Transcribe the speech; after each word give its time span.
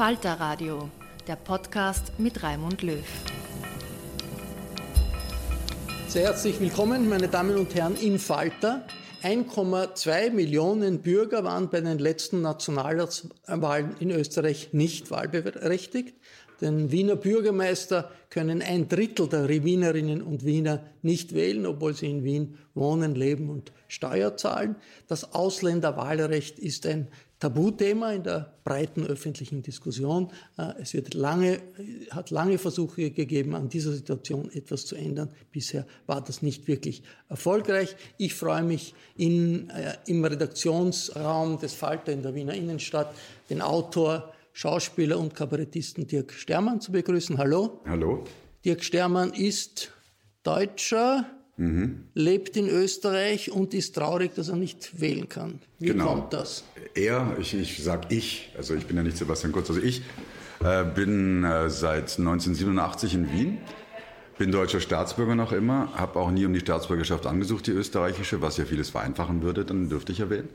Falter 0.00 0.40
Radio, 0.40 0.88
der 1.26 1.36
Podcast 1.36 2.18
mit 2.18 2.42
Raimund 2.42 2.80
Löw. 2.80 3.04
Sehr 6.08 6.22
herzlich 6.22 6.58
willkommen, 6.58 7.06
meine 7.06 7.28
Damen 7.28 7.58
und 7.58 7.74
Herren, 7.74 7.96
im 8.00 8.18
Falter. 8.18 8.86
1,2 9.22 10.30
Millionen 10.30 11.02
Bürger 11.02 11.44
waren 11.44 11.68
bei 11.68 11.82
den 11.82 11.98
letzten 11.98 12.40
Nationalratswahlen 12.40 13.96
in 14.00 14.10
Österreich 14.10 14.70
nicht 14.72 15.10
wahlberechtigt. 15.10 16.14
Den 16.62 16.90
Wiener 16.90 17.16
Bürgermeister 17.16 18.10
können 18.30 18.62
ein 18.62 18.88
Drittel 18.88 19.28
der 19.28 19.50
Wienerinnen 19.50 20.22
und 20.22 20.46
Wiener 20.46 20.82
nicht 21.02 21.34
wählen, 21.34 21.66
obwohl 21.66 21.92
sie 21.92 22.08
in 22.08 22.24
Wien 22.24 22.56
wohnen, 22.72 23.14
leben 23.14 23.50
und 23.50 23.70
Steuer 23.86 24.34
zahlen. 24.38 24.76
Das 25.08 25.34
Ausländerwahlrecht 25.34 26.58
ist 26.58 26.86
ein 26.86 27.08
Tabuthema 27.40 28.12
in 28.12 28.22
der 28.22 28.52
breiten 28.64 29.06
öffentlichen 29.06 29.62
Diskussion. 29.62 30.30
Äh, 30.58 30.74
es 30.82 30.92
wird 30.92 31.14
lange, 31.14 31.60
hat 32.10 32.30
lange 32.30 32.58
Versuche 32.58 33.10
gegeben, 33.10 33.54
an 33.54 33.68
dieser 33.68 33.92
Situation 33.92 34.50
etwas 34.52 34.84
zu 34.86 34.94
ändern. 34.94 35.30
Bisher 35.50 35.86
war 36.06 36.20
das 36.20 36.42
nicht 36.42 36.68
wirklich 36.68 37.02
erfolgreich. 37.28 37.96
Ich 38.18 38.34
freue 38.34 38.62
mich, 38.62 38.94
in, 39.16 39.70
äh, 39.70 39.96
im 40.06 40.22
Redaktionsraum 40.22 41.58
des 41.58 41.72
Falter 41.72 42.12
in 42.12 42.22
der 42.22 42.34
Wiener 42.34 42.54
Innenstadt 42.54 43.14
den 43.48 43.62
Autor, 43.62 44.32
Schauspieler 44.52 45.18
und 45.18 45.34
Kabarettisten 45.34 46.06
Dirk 46.06 46.32
Stermann 46.32 46.80
zu 46.80 46.92
begrüßen. 46.92 47.38
Hallo. 47.38 47.80
Hallo. 47.86 48.24
Dirk 48.64 48.84
Stermann 48.84 49.32
ist 49.32 49.90
Deutscher, 50.42 51.24
mhm. 51.60 52.04
lebt 52.14 52.56
in 52.56 52.68
Österreich 52.68 53.52
und 53.52 53.74
ist 53.74 53.94
traurig, 53.94 54.34
dass 54.34 54.48
er 54.48 54.56
nicht 54.56 55.00
wählen 55.00 55.28
kann. 55.28 55.60
Wie 55.78 55.86
genau. 55.86 56.06
kommt 56.06 56.32
das? 56.32 56.64
Er, 56.94 57.36
ich, 57.38 57.54
ich 57.54 57.82
sag 57.82 58.10
ich, 58.10 58.52
also 58.56 58.74
ich 58.74 58.86
bin 58.86 58.96
ja 58.96 59.02
nicht 59.02 59.16
Sebastian 59.16 59.52
Kurz, 59.52 59.68
also 59.68 59.80
ich 59.80 60.02
äh, 60.64 60.84
bin 60.84 61.44
äh, 61.44 61.70
seit 61.70 62.18
1987 62.18 63.14
in 63.14 63.32
Wien, 63.32 63.58
bin 64.38 64.50
deutscher 64.50 64.80
Staatsbürger 64.80 65.34
noch 65.34 65.52
immer, 65.52 65.92
habe 65.94 66.18
auch 66.18 66.30
nie 66.30 66.46
um 66.46 66.54
die 66.54 66.60
Staatsbürgerschaft 66.60 67.26
angesucht, 67.26 67.66
die 67.66 67.72
österreichische, 67.72 68.40
was 68.40 68.56
ja 68.56 68.64
vieles 68.64 68.90
vereinfachen 68.90 69.42
würde, 69.42 69.64
dann 69.64 69.88
dürfte 69.88 70.12
ich 70.12 70.18
ja 70.18 70.30
wählen. 70.30 70.48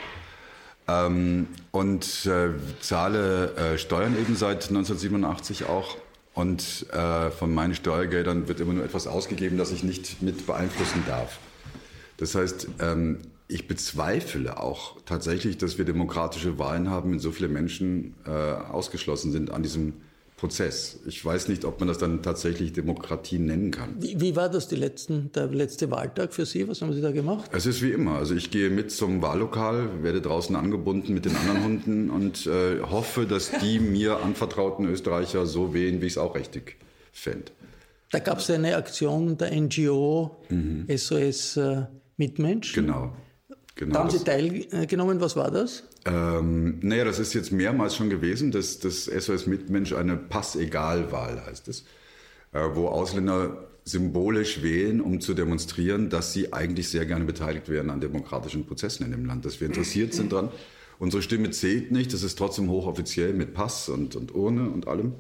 Ähm, 0.88 1.48
und 1.72 2.26
äh, 2.26 2.50
zahle 2.80 3.56
äh, 3.56 3.78
Steuern 3.78 4.16
eben 4.20 4.36
seit 4.36 4.70
1987 4.70 5.66
auch 5.66 5.98
und 6.36 6.86
äh, 6.92 7.32
von 7.32 7.54
meinen 7.54 7.74
Steuergeldern 7.74 8.48
wird 8.48 8.60
immer 8.60 8.74
nur 8.74 8.84
etwas 8.84 9.08
ausgegeben, 9.08 9.58
das 9.58 9.72
ich 9.72 9.84
nicht 9.84 10.22
mit 10.22 10.46
beeinflussen 10.46 11.04
darf. 11.08 11.40
Das 12.18 12.36
heißt, 12.36 12.68
ähm, 12.82 13.22
ich 13.48 13.68
bezweifle 13.68 14.60
auch 14.60 14.98
tatsächlich, 15.06 15.58
dass 15.58 15.78
wir 15.78 15.86
demokratische 15.86 16.60
Wahlen 16.60 16.90
haben, 16.90 17.12
wenn 17.12 17.20
so 17.20 17.32
viele 17.32 17.48
Menschen 17.48 18.16
äh, 18.26 18.30
ausgeschlossen 18.30 19.32
sind 19.32 19.50
an 19.50 19.64
diesem 19.64 19.94
Prozess. 20.38 21.00
Ich 21.06 21.24
weiß 21.24 21.48
nicht, 21.48 21.64
ob 21.64 21.80
man 21.80 21.88
das 21.88 21.98
dann 21.98 22.22
tatsächlich 22.22 22.74
Demokratie 22.74 23.40
nennen 23.40 23.72
kann. 23.72 23.96
Wie, 24.00 24.20
wie, 24.20 24.36
war 24.36 24.50
das 24.50 24.68
die 24.68 24.76
letzten, 24.76 25.32
der 25.32 25.48
letzte 25.48 25.90
Wahltag 25.92 26.34
für 26.34 26.46
Sie? 26.46 26.68
Was 26.68 26.82
haben 26.82 26.92
Sie 26.92 27.02
da 27.02 27.12
gemacht? 27.12 27.50
Es 27.54 27.66
ist 27.66 27.82
wie 27.82 27.92
immer. 27.92 28.18
Also 28.18 28.36
ich 28.36 28.52
gehe 28.52 28.70
mit 28.70 28.92
zum 28.92 29.22
Wahllokal, 29.22 30.04
werde 30.04 30.22
draußen 30.22 30.56
angebunden 30.58 31.14
mit 31.14 31.24
den 31.24 31.36
anderen 31.38 31.64
Hunden 31.64 32.10
und 32.10 32.48
äh, 32.48 32.82
hoffe, 32.82 33.26
dass 33.26 33.52
die 33.62 33.80
mir 33.80 34.18
anvertrauten 34.18 34.86
Österreicher 34.86 35.46
so 35.46 35.74
wählen, 35.74 36.02
wie 36.02 36.08
ich 36.08 36.14
es 36.14 36.18
auch 36.18 36.36
richtig 36.36 36.76
fände. 37.14 37.54
Da 38.12 38.20
gab 38.20 38.40
es 38.40 38.50
eine 38.50 38.76
Aktion 38.76 39.38
der 39.38 39.56
NGO 39.56 40.36
mhm. 40.50 40.86
SOS 40.96 41.58
äh, 41.58 41.84
Mitmensch. 42.18 42.74
Genau. 42.74 43.14
genau. 43.76 43.94
Da 43.94 44.00
haben 44.00 44.10
Sie 44.10 44.24
teilgenommen. 44.24 45.22
Was 45.22 45.38
war 45.38 45.50
das? 45.50 45.84
Ähm, 46.06 46.80
naja, 46.82 47.04
das 47.04 47.20
ist 47.20 47.34
jetzt 47.34 47.52
mehrmals 47.52 47.96
schon 47.96 48.10
gewesen, 48.10 48.52
dass 48.52 48.80
das 48.80 49.06
SOS 49.06 49.48
Mitmensch 49.48 49.94
eine 49.94 50.16
Passegalwahl 50.16 51.44
heißt 51.46 51.68
es, 51.68 51.86
äh, 52.54 52.62
wo 52.74 52.88
Ausländer 52.88 53.68
symbolisch 53.86 54.62
wählen, 54.62 55.02
um 55.02 55.20
zu 55.20 55.34
demonstrieren, 55.34 56.10
dass 56.10 56.34
sie 56.34 56.54
eigentlich 56.54 56.90
sehr 56.90 57.06
gerne 57.06 57.26
beteiligt 57.26 57.70
werden 57.70 57.90
an 57.92 58.02
demokratischen 58.02 58.66
Prozessen 58.66 59.06
in 59.06 59.12
dem 59.12 59.26
Land, 59.26 59.46
dass 59.46 59.60
wir 59.60 59.68
interessiert 59.68 60.14
sind 60.14 60.32
dran. 60.32 60.50
Unsere 60.98 61.22
Stimme 61.22 61.52
zählt 61.52 61.92
nicht, 61.92 62.14
das 62.14 62.24
ist 62.24 62.38
trotzdem 62.38 62.70
hochoffiziell 62.70 63.34
mit 63.34 63.54
Pass 63.54 63.90
und, 63.90 64.16
und 64.16 64.34
Urne 64.34 64.70
und 64.70 64.88
allem. 64.88 65.14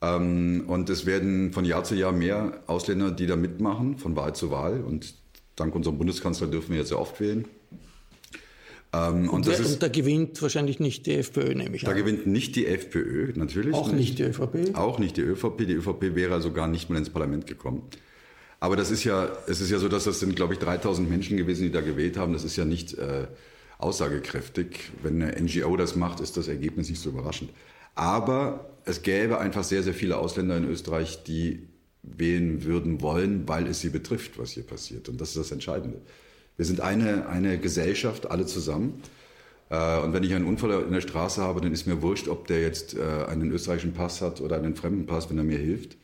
Ähm, 0.00 0.64
und 0.66 0.90
es 0.90 1.06
werden 1.06 1.52
von 1.52 1.64
Jahr 1.64 1.84
zu 1.84 1.94
Jahr 1.94 2.12
mehr 2.12 2.62
Ausländer, 2.66 3.10
die 3.10 3.26
da 3.26 3.36
mitmachen, 3.36 3.98
von 3.98 4.16
Wahl 4.16 4.34
zu 4.34 4.50
Wahl. 4.50 4.80
Und 4.80 5.14
dank 5.56 5.74
unserem 5.74 5.98
Bundeskanzler 5.98 6.48
dürfen 6.48 6.70
wir 6.70 6.78
jetzt 6.78 6.88
sehr 6.88 7.00
oft 7.00 7.20
wählen. 7.20 7.46
Ähm, 8.94 9.28
und, 9.28 9.28
und, 9.30 9.46
der, 9.46 9.58
ist, 9.58 9.72
und, 9.72 9.82
da 9.82 9.88
gewinnt 9.88 10.40
wahrscheinlich 10.42 10.78
nicht 10.78 11.06
die 11.06 11.14
FPÖ, 11.14 11.54
nehme 11.54 11.76
ich 11.76 11.82
da 11.82 11.90
an. 11.90 11.96
Da 11.96 12.00
gewinnt 12.00 12.26
nicht 12.26 12.56
die 12.56 12.66
FPÖ, 12.66 13.32
natürlich. 13.34 13.74
Auch 13.74 13.86
nicht. 13.88 13.96
nicht 13.96 14.18
die 14.18 14.24
ÖVP? 14.24 14.76
Auch 14.76 14.98
nicht 14.98 15.16
die 15.16 15.22
ÖVP. 15.22 15.66
Die 15.66 15.74
ÖVP 15.74 16.14
wäre 16.14 16.34
also 16.34 16.52
gar 16.52 16.68
nicht 16.68 16.90
mal 16.90 16.98
ins 16.98 17.10
Parlament 17.10 17.46
gekommen. 17.46 17.82
Aber 18.60 18.76
das 18.76 18.90
ist 18.90 19.04
ja, 19.04 19.30
es 19.48 19.60
ist 19.60 19.70
ja 19.70 19.78
so, 19.78 19.88
dass 19.88 20.04
das 20.04 20.20
sind, 20.20 20.36
glaube 20.36 20.54
ich, 20.54 20.60
3000 20.60 21.08
Menschen 21.08 21.36
gewesen, 21.36 21.62
die 21.62 21.72
da 21.72 21.80
gewählt 21.80 22.16
haben. 22.16 22.32
Das 22.32 22.44
ist 22.44 22.56
ja 22.56 22.64
nicht 22.64 22.96
äh, 22.98 23.26
aussagekräftig. 23.78 24.92
Wenn 25.02 25.22
eine 25.22 25.42
NGO 25.42 25.76
das 25.76 25.96
macht, 25.96 26.20
ist 26.20 26.36
das 26.36 26.48
Ergebnis 26.48 26.88
nicht 26.90 27.00
so 27.00 27.10
überraschend. 27.10 27.50
Aber 27.94 28.76
es 28.84 29.02
gäbe 29.02 29.38
einfach 29.38 29.64
sehr, 29.64 29.82
sehr 29.82 29.94
viele 29.94 30.18
Ausländer 30.18 30.56
in 30.56 30.68
Österreich, 30.68 31.24
die 31.24 31.66
wählen 32.02 32.64
würden 32.64 33.00
wollen, 33.00 33.48
weil 33.48 33.66
es 33.66 33.80
sie 33.80 33.90
betrifft, 33.90 34.38
was 34.38 34.52
hier 34.52 34.64
passiert. 34.64 35.08
Und 35.08 35.20
das 35.20 35.30
ist 35.30 35.38
das 35.38 35.50
Entscheidende. 35.50 36.00
Wir 36.62 36.66
sind 36.66 36.80
eine, 36.80 37.26
eine 37.26 37.58
Gesellschaft, 37.58 38.30
alle 38.30 38.46
zusammen. 38.46 39.02
Äh, 39.68 39.98
und 39.98 40.12
wenn 40.12 40.22
ich 40.22 40.32
einen 40.32 40.44
Unfall 40.44 40.84
in 40.84 40.92
der 40.92 41.00
Straße 41.00 41.42
habe, 41.42 41.60
dann 41.60 41.72
ist 41.72 41.88
mir 41.88 42.02
wurscht, 42.02 42.28
ob 42.28 42.46
der 42.46 42.62
jetzt 42.62 42.94
äh, 42.94 43.00
einen 43.26 43.50
österreichischen 43.50 43.94
Pass 43.94 44.20
hat 44.20 44.40
oder 44.40 44.58
einen 44.58 44.76
fremden 44.76 45.04
Pass, 45.04 45.28
wenn 45.28 45.38
er 45.38 45.42
mir 45.42 45.58
hilft. 45.58 45.96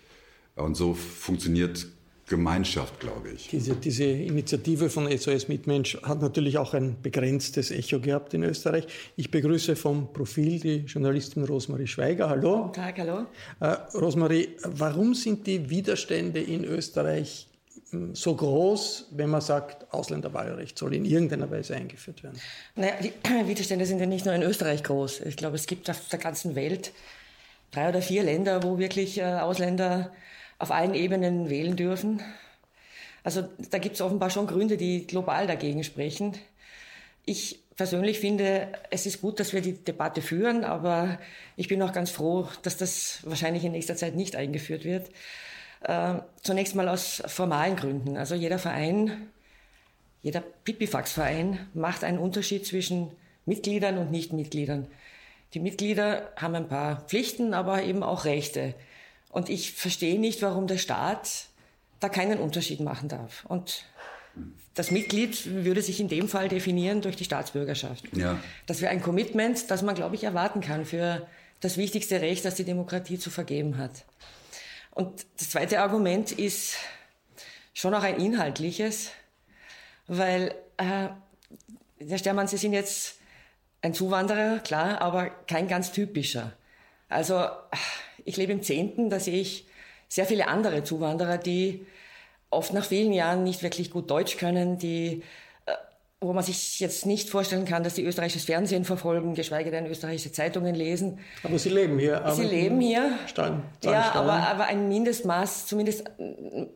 Und 0.57 0.77
so 0.77 0.95
funktioniert 0.95 1.87
Gemeinschaft, 2.27 2.99
glaube 2.99 3.29
ich. 3.37 3.47
Diese, 3.47 3.77
diese 3.77 4.03
Initiative 4.03 4.91
von 4.91 5.09
SOS 5.17 5.47
Mitmensch 5.47 5.97
hat 6.03 6.21
natürlich 6.23 6.59
auch 6.59 6.75
ein 6.75 6.97
begrenztes 7.05 7.71
Echo 7.71 8.01
gehabt 8.01 8.35
in 8.35 8.43
Österreich. 8.43 8.89
Ich 9.15 9.31
begrüße 9.31 9.77
vom 9.77 10.13
Profil 10.13 10.59
die 10.59 10.77
Journalistin 10.79 11.45
Rosmarie 11.45 11.87
Schweiger. 11.87 12.31
Hallo. 12.31 12.63
Guten 12.63 12.73
Tag, 12.73 12.99
hallo. 12.99 13.27
Äh, 13.61 13.77
Rosmarie, 13.97 14.49
warum 14.65 15.15
sind 15.15 15.47
die 15.47 15.71
Widerstände 15.71 16.41
in 16.41 16.65
Österreich 16.65 17.47
so 18.13 18.35
groß, 18.35 19.09
wenn 19.13 19.31
man 19.31 19.41
sagt, 19.41 19.93
Ausländerwahlrecht 19.93 20.79
soll 20.79 20.95
in 20.95 21.05
irgendeiner 21.05 21.51
Weise 21.51 21.75
eingeführt 21.75 22.23
werden? 22.23 22.41
Naja, 22.75 22.95
die 23.03 23.13
Widerstände 23.49 23.87
sind 23.87 23.99
ja 23.99 24.07
nicht 24.07 24.25
nur 24.25 24.35
in 24.35 24.43
Österreich 24.43 24.83
groß. 24.83 25.21
Ich 25.23 25.37
glaube, 25.37 25.57
es 25.57 25.67
gibt 25.67 25.89
auf 25.89 26.09
der 26.09 26.19
ganzen 26.19 26.55
Welt 26.55 26.93
drei 27.71 27.89
oder 27.89 28.03
vier 28.03 28.23
Länder, 28.23 28.63
wo 28.63 28.79
wirklich 28.79 29.19
äh, 29.19 29.25
Ausländer 29.25 30.13
auf 30.59 30.71
allen 30.71 30.95
Ebenen 30.95 31.49
wählen 31.49 31.77
dürfen. 31.77 32.23
Also 33.25 33.49
da 33.71 33.79
gibt 33.79 33.97
es 33.97 34.01
offenbar 34.01 34.31
schon 34.31 34.47
Gründe, 34.47 34.77
die 34.77 35.07
global 35.07 35.47
dagegen 35.47 35.85
sprechen. 35.85 36.35
Ich 37.25 37.63
persönlich 37.77 38.21
finde, 38.21 38.73
es 38.91 39.07
ist 39.07 39.21
gut, 39.21 39.39
dass 39.39 39.53
wir 39.53 39.61
die 39.61 39.75
Debatte 39.75 40.21
führen, 40.21 40.65
aber 40.65 41.19
ich 41.57 41.69
bin 41.69 41.83
auch 41.83 41.93
ganz 41.93 42.11
froh, 42.11 42.49
dass 42.63 42.77
das 42.77 43.21
wahrscheinlich 43.23 43.65
in 43.65 43.73
nächster 43.73 43.97
Zeit 43.97 44.17
nicht 44.17 44.35
eingeführt 44.35 44.85
wird. 44.85 45.11
Äh, 45.83 46.15
zunächst 46.43 46.75
mal 46.75 46.89
aus 46.89 47.23
formalen 47.27 47.77
Gründen. 47.77 48.17
Also 48.17 48.35
jeder 48.35 48.59
Verein, 48.59 49.29
jeder 50.23 50.41
Pipifax-Verein 50.41 51.59
macht 51.75 52.05
einen 52.05 52.19
Unterschied 52.19 52.67
zwischen 52.67 53.11
Mitgliedern 53.47 53.99
und 53.99 54.11
Nichtmitgliedern. 54.11 54.87
Die 55.55 55.61
Mitglieder 55.61 56.31
haben 56.37 56.55
ein 56.55 56.69
paar 56.69 57.03
Pflichten, 57.07 57.55
aber 57.55 57.83
eben 57.83 58.03
auch 58.03 58.25
Rechte. 58.25 58.75
Und 59.31 59.49
ich 59.49 59.73
verstehe 59.73 60.19
nicht, 60.19 60.43
warum 60.43 60.67
der 60.67 60.79
Staat 60.79 61.47
da 62.01 62.09
keinen 62.09 62.39
Unterschied 62.39 62.81
machen 62.81 63.09
darf. 63.09 63.45
Und 63.47 63.85
das 64.75 64.91
Mitglied 64.91 65.47
würde 65.65 65.83
sich 65.83 66.01
in 66.01 66.09
dem 66.09 66.29
Fall 66.29 66.49
definieren 66.49 67.01
durch 67.01 67.17
die 67.17 67.25
Staatsbürgerschaft. 67.25 68.05
Ja. 68.17 68.39
Das 68.67 68.81
wäre 68.81 68.93
ein 68.93 69.03
Commitment, 69.03 69.71
das 69.71 69.83
man, 69.83 69.95
glaube 69.95 70.15
ich, 70.15 70.25
erwarten 70.25 70.61
kann 70.61 70.85
für 70.85 71.27
das 71.61 71.77
wichtigste 71.77 72.21
Recht, 72.21 72.45
das 72.45 72.55
die 72.55 72.65
Demokratie 72.65 73.19
zu 73.19 73.31
vergeben 73.31 73.79
hat. 73.79 74.05
Und 74.99 75.27
das 75.39 75.51
zweite 75.51 75.81
Argument 75.81 76.33
ist 76.33 76.75
schon 77.73 77.95
auch 77.95 78.03
ein 78.03 78.19
inhaltliches, 78.19 79.13
weil, 80.09 80.57
äh, 80.77 81.11
Herr 82.05 82.19
Stermann, 82.19 82.49
Sie 82.49 82.57
sind 82.57 82.73
jetzt 82.73 83.21
ein 83.81 83.95
Zuwanderer, 83.95 84.59
klar, 84.59 85.01
aber 85.01 85.31
kein 85.31 85.69
ganz 85.69 85.93
typischer. 85.93 86.53
Also 87.09 87.47
ich 88.25 88.37
lebe 88.37 88.51
im 88.51 88.65
Zehnten, 88.65 89.09
da 89.09 89.21
sehe 89.21 89.41
ich 89.41 89.69
sehr 90.09 90.27
viele 90.27 90.49
andere 90.49 90.83
Zuwanderer, 90.83 91.39
die 91.39 91.87
oft 92.51 92.73
nach 92.73 92.85
vielen 92.85 93.13
Jahren 93.13 93.45
nicht 93.45 93.63
wirklich 93.63 93.93
gut 93.93 94.11
Deutsch 94.11 94.37
können, 94.37 94.79
die 94.79 95.23
wo 96.21 96.33
man 96.33 96.43
sich 96.43 96.81
jetzt 96.81 97.07
nicht 97.07 97.31
vorstellen 97.31 97.65
kann, 97.65 97.85
dass 97.85 97.95
die 97.95 98.05
österreichisches 98.05 98.45
Fernsehen 98.45 98.85
verfolgen, 98.85 99.35
geschweige 99.35 99.71
denn 99.71 99.87
österreichische 99.87 100.33
Zeitungen 100.33 100.75
lesen. 100.75 101.21
Aber 101.45 101.59
Sie 101.59 101.69
leben 101.69 101.99
hier. 101.99 102.25
Sie 102.35 102.43
leben 102.43 102.81
hier. 102.81 103.17
Stein, 103.27 103.63
ja, 103.85 104.13
aber, 104.15 104.33
aber 104.33 104.65
ein 104.65 104.89
Mindestmaß, 104.89 105.67
zumindest 105.67 106.11
äh, 106.19 106.67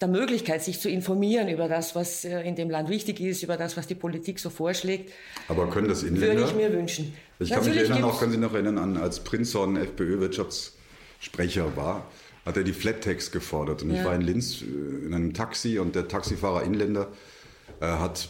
der 0.00 0.08
Möglichkeit, 0.08 0.62
sich 0.62 0.78
zu 0.78 0.88
informieren 0.88 1.48
über 1.48 1.68
das, 1.68 1.96
was 1.96 2.24
äh, 2.24 2.42
in 2.42 2.54
dem 2.54 2.70
Land 2.70 2.88
wichtig 2.88 3.20
ist, 3.20 3.42
über 3.42 3.56
das, 3.56 3.76
was 3.76 3.88
die 3.88 3.96
Politik 3.96 4.38
so 4.38 4.50
vorschlägt. 4.50 5.12
Aber 5.48 5.68
können 5.68 5.88
das 5.88 6.04
Inländer? 6.04 6.36
Würde 6.36 6.50
ich 6.50 6.54
mir 6.54 6.72
wünschen. 6.72 7.12
Ich 7.40 7.50
kann 7.50 7.58
Natürlich 7.58 7.80
mich 7.80 7.90
erinnern, 7.90 8.08
auch 8.08 8.20
können 8.20 8.32
Sie 8.32 8.38
noch 8.38 8.54
erinnern, 8.54 8.78
an 8.78 8.96
als 8.96 9.20
Prinzhorn 9.20 9.76
FPÖ-Wirtschaftssprecher 9.76 11.76
war, 11.76 12.06
hat 12.46 12.56
er 12.56 12.62
die 12.62 12.72
Flat 12.72 13.02
Tax 13.02 13.32
gefordert. 13.32 13.82
Und 13.82 13.90
ja. 13.90 13.96
ich 13.96 14.04
war 14.04 14.14
in 14.14 14.20
Linz 14.20 14.62
äh, 14.62 15.06
in 15.06 15.12
einem 15.12 15.34
Taxi 15.34 15.80
und 15.80 15.96
der 15.96 16.06
Taxifahrer 16.06 16.62
Inländer 16.62 17.08
er 17.08 17.39
hat 17.80 18.28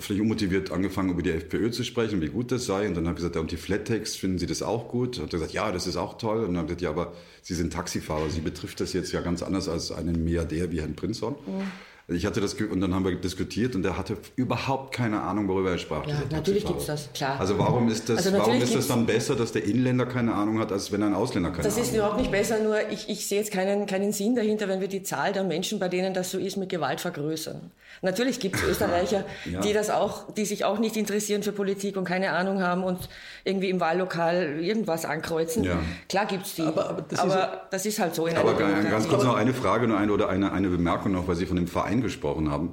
völlig 0.00 0.22
unmotiviert 0.22 0.70
angefangen, 0.70 1.10
über 1.10 1.22
die 1.22 1.30
FPÖ 1.30 1.70
zu 1.70 1.84
sprechen, 1.84 2.20
wie 2.20 2.28
gut 2.28 2.52
das 2.52 2.66
sei. 2.66 2.86
Und 2.88 2.94
dann 2.94 3.06
habe 3.06 3.14
ich 3.14 3.16
gesagt, 3.16 3.34
ja, 3.34 3.40
und 3.40 3.50
die 3.50 3.56
Flat-Tax, 3.56 4.16
finden 4.16 4.38
Sie 4.38 4.46
das 4.46 4.62
auch 4.62 4.88
gut? 4.88 5.18
Und 5.18 5.18
er 5.18 5.22
hat 5.24 5.30
gesagt, 5.30 5.52
ja, 5.52 5.72
das 5.72 5.86
ist 5.86 5.96
auch 5.96 6.18
toll. 6.18 6.38
Und 6.44 6.48
dann 6.48 6.58
habe 6.58 6.72
ich 6.72 6.78
gesagt, 6.78 6.82
ja, 6.82 6.90
aber 6.90 7.12
Sie 7.42 7.54
sind 7.54 7.72
Taxifahrer, 7.72 8.30
Sie 8.30 8.40
betrifft 8.40 8.80
das 8.80 8.92
jetzt 8.92 9.12
ja 9.12 9.20
ganz 9.20 9.42
anders 9.42 9.68
als 9.68 9.92
einen 9.92 10.24
Milliardär 10.24 10.70
wie 10.70 10.80
Herrn 10.80 10.94
Prinzhorn. 10.94 11.34
Mhm. 11.46 11.70
Ich 12.06 12.26
hatte 12.26 12.42
das 12.42 12.52
und 12.52 12.82
dann 12.82 12.92
haben 12.92 13.06
wir 13.06 13.14
diskutiert 13.14 13.74
und 13.74 13.84
er 13.86 13.96
hatte 13.96 14.18
überhaupt 14.36 14.94
keine 14.94 15.22
Ahnung, 15.22 15.48
worüber 15.48 15.70
er 15.70 15.78
sprach. 15.78 16.06
Ja, 16.06 16.20
natürlich 16.30 16.66
gibt 16.66 16.80
es 16.80 16.86
das, 16.86 17.10
klar. 17.14 17.40
Also 17.40 17.58
warum 17.58 17.88
ist 17.88 18.10
das, 18.10 18.26
also 18.26 18.36
warum 18.36 18.60
ist 18.60 18.74
das 18.74 18.88
dann 18.88 19.06
besser, 19.06 19.36
dass 19.36 19.52
der 19.52 19.64
Inländer 19.64 20.04
keine 20.04 20.34
Ahnung 20.34 20.58
hat, 20.58 20.70
als 20.70 20.92
wenn 20.92 21.02
ein 21.02 21.14
Ausländer 21.14 21.48
keine 21.50 21.62
das 21.62 21.74
Ahnung 21.74 21.78
hat? 21.78 21.82
Das 21.82 21.88
ist 21.88 21.96
überhaupt 21.96 22.18
nicht 22.18 22.30
besser, 22.30 22.62
nur 22.62 22.76
ich, 22.90 23.08
ich 23.08 23.26
sehe 23.26 23.38
jetzt 23.38 23.50
keinen, 23.50 23.86
keinen 23.86 24.12
Sinn 24.12 24.34
dahinter, 24.36 24.68
wenn 24.68 24.82
wir 24.82 24.88
die 24.88 25.02
Zahl 25.02 25.32
der 25.32 25.44
Menschen, 25.44 25.78
bei 25.78 25.88
denen 25.88 26.12
das 26.12 26.30
so 26.30 26.38
ist, 26.38 26.58
mit 26.58 26.68
Gewalt 26.68 27.00
vergrößern. 27.00 27.70
Natürlich 28.02 28.38
gibt 28.38 28.56
es 28.56 28.62
Österreicher, 28.68 29.24
ja. 29.50 29.60
die 29.60 29.72
das 29.72 29.88
auch, 29.88 30.30
die 30.34 30.44
sich 30.44 30.66
auch 30.66 30.78
nicht 30.78 30.98
interessieren 30.98 31.42
für 31.42 31.52
Politik 31.52 31.96
und 31.96 32.04
keine 32.04 32.32
Ahnung 32.32 32.62
haben 32.62 32.84
und 32.84 33.08
irgendwie 33.44 33.70
im 33.70 33.80
Wahllokal 33.80 34.60
irgendwas 34.60 35.06
ankreuzen. 35.06 35.64
Ja. 35.64 35.78
Klar 36.10 36.26
gibt 36.26 36.44
es 36.44 36.54
die. 36.54 36.62
Aber, 36.62 36.90
aber, 36.90 37.04
das, 37.08 37.18
aber 37.18 37.34
ist, 37.34 37.60
das, 37.70 37.86
ist, 37.86 37.98
halt 37.98 38.14
so. 38.14 38.26
In 38.26 38.36
aber 38.36 38.52
ganz 38.54 39.08
kurz 39.08 39.24
noch 39.24 39.36
eine 39.36 39.54
Frage 39.54 39.88
nur 39.88 39.96
eine, 39.96 40.12
oder 40.12 40.28
eine, 40.28 40.52
eine 40.52 40.68
Bemerkung 40.68 41.12
noch, 41.12 41.28
weil 41.28 41.36
Sie 41.36 41.46
von 41.46 41.56
dem 41.56 41.66
Verein 41.66 41.93
gesprochen 42.02 42.50
haben. 42.50 42.72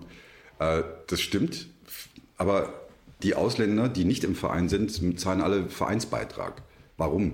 Äh, 0.60 0.84
das 1.08 1.22
stimmt, 1.22 1.68
aber 2.38 2.74
die 3.24 3.36
Ausländer, 3.36 3.90
die 3.90 4.06
nicht 4.06 4.24
im 4.24 4.36
Verein 4.36 4.70
sind, 4.70 5.20
zahlen 5.20 5.42
alle 5.42 5.70
Vereinsbeitrag. 5.70 6.62
Warum? 6.98 7.34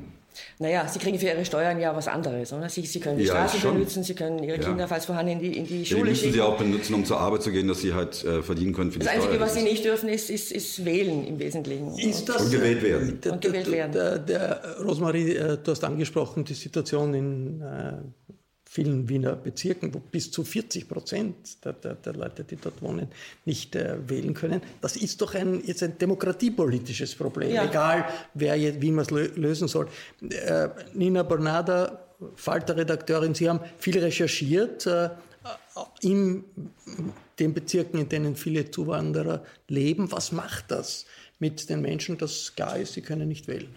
Naja, 0.60 0.88
sie 0.88 1.00
kriegen 1.00 1.18
für 1.20 1.28
ihre 1.28 1.46
Steuern 1.46 1.80
ja 1.80 1.96
was 1.96 2.08
anderes. 2.08 2.54
Oder? 2.54 2.70
Sie, 2.70 2.86
sie 2.86 3.00
können 3.00 3.18
die 3.18 3.26
ja, 3.26 3.34
Straße 3.34 3.60
schon. 3.60 3.74
benutzen, 3.76 4.04
sie 4.04 4.14
können 4.14 4.44
ihre 4.44 4.60
Kinder, 4.60 4.82
ja. 4.82 4.88
falls 4.88 5.06
vorhanden, 5.06 5.34
in 5.34 5.40
die, 5.40 5.58
in 5.58 5.68
die 5.68 5.86
Schule 5.86 6.00
ja, 6.00 6.06
die 6.06 6.12
müssen 6.12 6.34
sie 6.34 6.42
auch 6.42 6.58
benutzen, 6.58 6.94
um 6.94 7.06
zur 7.06 7.20
Arbeit 7.20 7.44
zu 7.44 7.52
gehen, 7.52 7.68
dass 7.68 7.82
sie 7.82 7.94
halt 7.94 8.24
äh, 8.24 8.44
verdienen 8.44 8.74
können 8.74 8.92
für 8.92 9.00
die 9.00 9.06
Das 9.06 9.14
Einzige, 9.14 9.34
Steuer. 9.34 9.46
was 9.46 9.54
sie 9.56 9.64
nicht 9.64 9.84
dürfen, 9.84 10.10
ist, 10.10 10.30
ist, 10.30 10.52
ist 10.52 10.86
wählen 10.86 11.26
im 11.26 11.40
Wesentlichen. 11.40 11.98
Ist 11.98 12.28
das, 12.30 12.44
und 12.44 12.52
gewählt 12.52 12.84
werden. 12.84 13.20
und 13.32 13.42
gewählt 13.42 13.72
werden. 13.72 13.92
Der, 13.92 14.20
der, 14.20 14.78
Rosmarie, 14.84 15.36
äh, 15.36 15.58
du 15.58 15.72
hast 15.72 15.84
angesprochen, 15.84 16.44
die 16.44 16.54
Situation 16.54 17.14
in 17.14 17.62
äh, 17.62 17.94
vielen 18.78 19.10
Wiener 19.10 19.36
Bezirken, 19.36 19.92
wo 19.92 20.00
bis 20.00 20.30
zu 20.30 20.44
40 20.44 20.88
Prozent 20.88 21.66
der, 21.66 21.74
der, 21.74 21.96
der 21.96 22.14
Leute, 22.14 22.44
die 22.44 22.58
dort 22.58 22.80
wohnen, 22.84 23.08
nicht 23.44 23.76
äh, 23.76 23.98
wählen 24.08 24.36
können. 24.36 24.62
Das 24.82 24.96
ist 24.96 25.20
doch 25.20 25.34
ein, 25.34 25.64
jetzt 25.66 25.82
ein 25.82 25.98
demokratiepolitisches 25.98 27.16
Problem, 27.16 27.52
ja. 27.52 27.66
egal 27.66 28.06
wer 28.36 28.56
jetzt, 28.56 28.80
wie 28.80 28.92
man 28.92 29.04
es 29.04 29.10
lösen 29.10 29.68
soll. 29.68 29.88
Äh, 30.22 30.70
Nina 30.94 31.24
Bornada, 31.24 32.04
Falter-Redakteurin, 32.36 33.34
Sie 33.34 33.50
haben 33.50 33.62
viel 33.80 33.98
recherchiert 33.98 34.86
äh, 34.86 35.10
in 36.02 36.44
den 37.40 37.56
Bezirken, 37.56 38.00
in 38.00 38.10
denen 38.10 38.36
viele 38.36 38.70
Zuwanderer 38.70 39.44
leben. 39.68 40.12
Was 40.12 40.32
macht 40.32 40.70
das 40.70 41.08
mit 41.40 41.68
den 41.68 41.82
Menschen, 41.82 42.20
dass 42.20 42.54
klar 42.54 42.78
ist, 42.78 42.94
sie 42.94 43.02
können 43.02 43.28
nicht 43.28 43.48
wählen? 43.48 43.74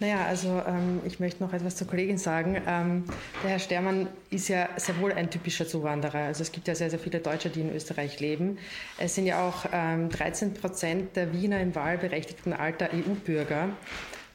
Naja, 0.00 0.24
also 0.24 0.62
ähm, 0.66 1.02
ich 1.04 1.20
möchte 1.20 1.42
noch 1.42 1.52
etwas 1.52 1.76
zur 1.76 1.86
Kollegin 1.86 2.16
sagen. 2.16 2.60
Ähm, 2.66 3.04
der 3.42 3.50
Herr 3.50 3.58
Stermann 3.58 4.08
ist 4.30 4.48
ja 4.48 4.70
sehr 4.76 4.98
wohl 4.98 5.12
ein 5.12 5.30
typischer 5.30 5.68
Zuwanderer. 5.68 6.20
Also 6.20 6.40
es 6.40 6.52
gibt 6.52 6.68
ja 6.68 6.74
sehr, 6.74 6.88
sehr 6.88 6.98
viele 6.98 7.20
Deutsche, 7.20 7.50
die 7.50 7.60
in 7.60 7.74
Österreich 7.74 8.18
leben. 8.18 8.56
Es 8.98 9.14
sind 9.14 9.26
ja 9.26 9.46
auch 9.46 9.66
ähm, 9.70 10.08
13 10.08 10.54
Prozent 10.54 11.16
der 11.16 11.34
Wiener 11.34 11.60
im 11.60 11.74
wahlberechtigten 11.74 12.54
Alter 12.54 12.88
EU-Bürger. 12.94 13.68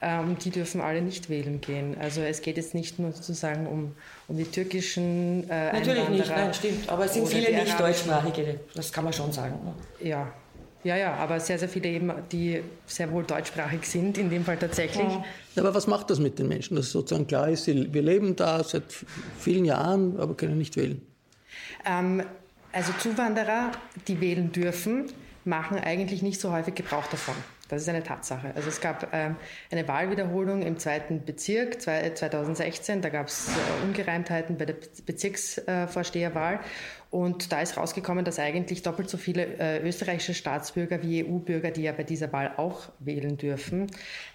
Ähm, 0.01 0.37
die 0.37 0.51
dürfen 0.51 0.81
alle 0.81 1.01
nicht 1.01 1.29
wählen 1.29 1.61
gehen. 1.61 1.97
Also 1.99 2.21
es 2.21 2.41
geht 2.41 2.57
jetzt 2.57 2.75
nicht 2.75 2.99
nur 2.99 3.11
sozusagen 3.11 3.65
um, 3.65 3.95
um 4.27 4.37
die 4.37 4.45
türkischen 4.45 5.49
äh, 5.49 5.73
Natürlich 5.73 6.09
nicht, 6.09 6.29
nein, 6.29 6.53
stimmt. 6.53 6.87
Aber 6.89 7.05
es 7.05 7.15
sind 7.15 7.27
viele 7.27 7.51
nicht 7.51 7.79
deutschsprachige, 7.79 8.59
das 8.75 8.93
kann 8.93 9.03
man 9.03 9.13
schon 9.13 9.31
sagen. 9.31 9.55
Ne? 9.63 10.07
Ja, 10.07 10.31
ja, 10.85 10.95
ja, 10.95 11.15
aber 11.15 11.39
sehr, 11.39 11.57
sehr 11.57 11.67
viele 11.67 11.89
eben, 11.89 12.11
die 12.31 12.61
sehr 12.85 13.11
wohl 13.11 13.23
deutschsprachig 13.23 13.85
sind, 13.85 14.19
in 14.19 14.29
dem 14.29 14.45
Fall 14.45 14.57
tatsächlich. 14.57 15.07
Ja. 15.07 15.23
Aber 15.57 15.73
was 15.73 15.87
macht 15.87 16.11
das 16.11 16.19
mit 16.19 16.37
den 16.37 16.47
Menschen, 16.47 16.75
dass 16.75 16.91
sozusagen 16.91 17.25
klar 17.25 17.49
ist, 17.49 17.65
wir 17.65 18.01
leben 18.03 18.35
da 18.35 18.63
seit 18.63 18.83
vielen 19.39 19.65
Jahren, 19.65 20.19
aber 20.19 20.37
können 20.37 20.59
nicht 20.59 20.77
wählen? 20.77 21.01
Ähm, 21.85 22.21
also 22.71 22.93
Zuwanderer, 22.99 23.71
die 24.07 24.21
wählen 24.21 24.51
dürfen, 24.51 25.11
machen 25.43 25.79
eigentlich 25.79 26.21
nicht 26.21 26.39
so 26.39 26.51
häufig 26.51 26.75
Gebrauch 26.75 27.07
davon. 27.07 27.35
Das 27.67 27.81
ist 27.81 27.89
eine 27.89 28.03
Tatsache. 28.03 28.51
Also 28.55 28.69
es 28.69 28.79
gab 28.79 29.09
ähm, 29.11 29.37
eine 29.71 29.87
Wahlwiederholung 29.87 30.61
im 30.61 30.77
zweiten 30.77 31.25
Bezirk 31.25 31.81
2016. 31.81 33.01
Da 33.01 33.09
gab 33.09 33.27
es 33.27 33.47
äh, 33.47 33.85
Ungereimtheiten 33.85 34.57
bei 34.57 34.65
der 34.65 34.75
Bezirksvorsteherwahl. 35.05 36.59
Und 37.15 37.53
da 37.53 37.61
ist 37.61 37.77
rausgekommen, 37.77 38.25
dass 38.25 38.39
eigentlich 38.39 38.83
doppelt 38.83 39.09
so 39.09 39.15
viele 39.15 39.45
äh, 39.57 39.79
österreichische 39.87 40.33
Staatsbürger 40.33 41.01
wie 41.01 41.23
EU-Bürger, 41.23 41.71
die 41.71 41.83
ja 41.83 41.93
bei 41.93 42.03
dieser 42.03 42.33
Wahl 42.33 42.51
auch 42.57 42.89
wählen 42.99 43.37
dürfen, 43.37 43.87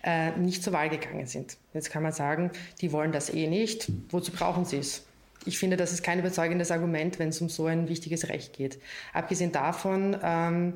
äh, 0.02 0.30
nicht 0.38 0.62
zur 0.62 0.72
Wahl 0.72 0.88
gegangen 0.88 1.26
sind. 1.26 1.58
Jetzt 1.74 1.90
kann 1.90 2.02
man 2.02 2.12
sagen, 2.12 2.50
die 2.80 2.90
wollen 2.90 3.12
das 3.12 3.28
eh 3.28 3.48
nicht. 3.48 3.92
Wozu 4.08 4.32
brauchen 4.32 4.64
sie 4.64 4.78
es? 4.78 5.04
ich 5.46 5.58
finde, 5.58 5.76
das 5.76 5.92
ist 5.92 6.02
kein 6.02 6.18
überzeugendes 6.18 6.70
Argument, 6.70 7.18
wenn 7.18 7.30
es 7.30 7.40
um 7.40 7.48
so 7.48 7.66
ein 7.66 7.88
wichtiges 7.88 8.28
Recht 8.28 8.52
geht. 8.52 8.78
Abgesehen 9.14 9.52
davon 9.52 10.16
ähm, 10.22 10.74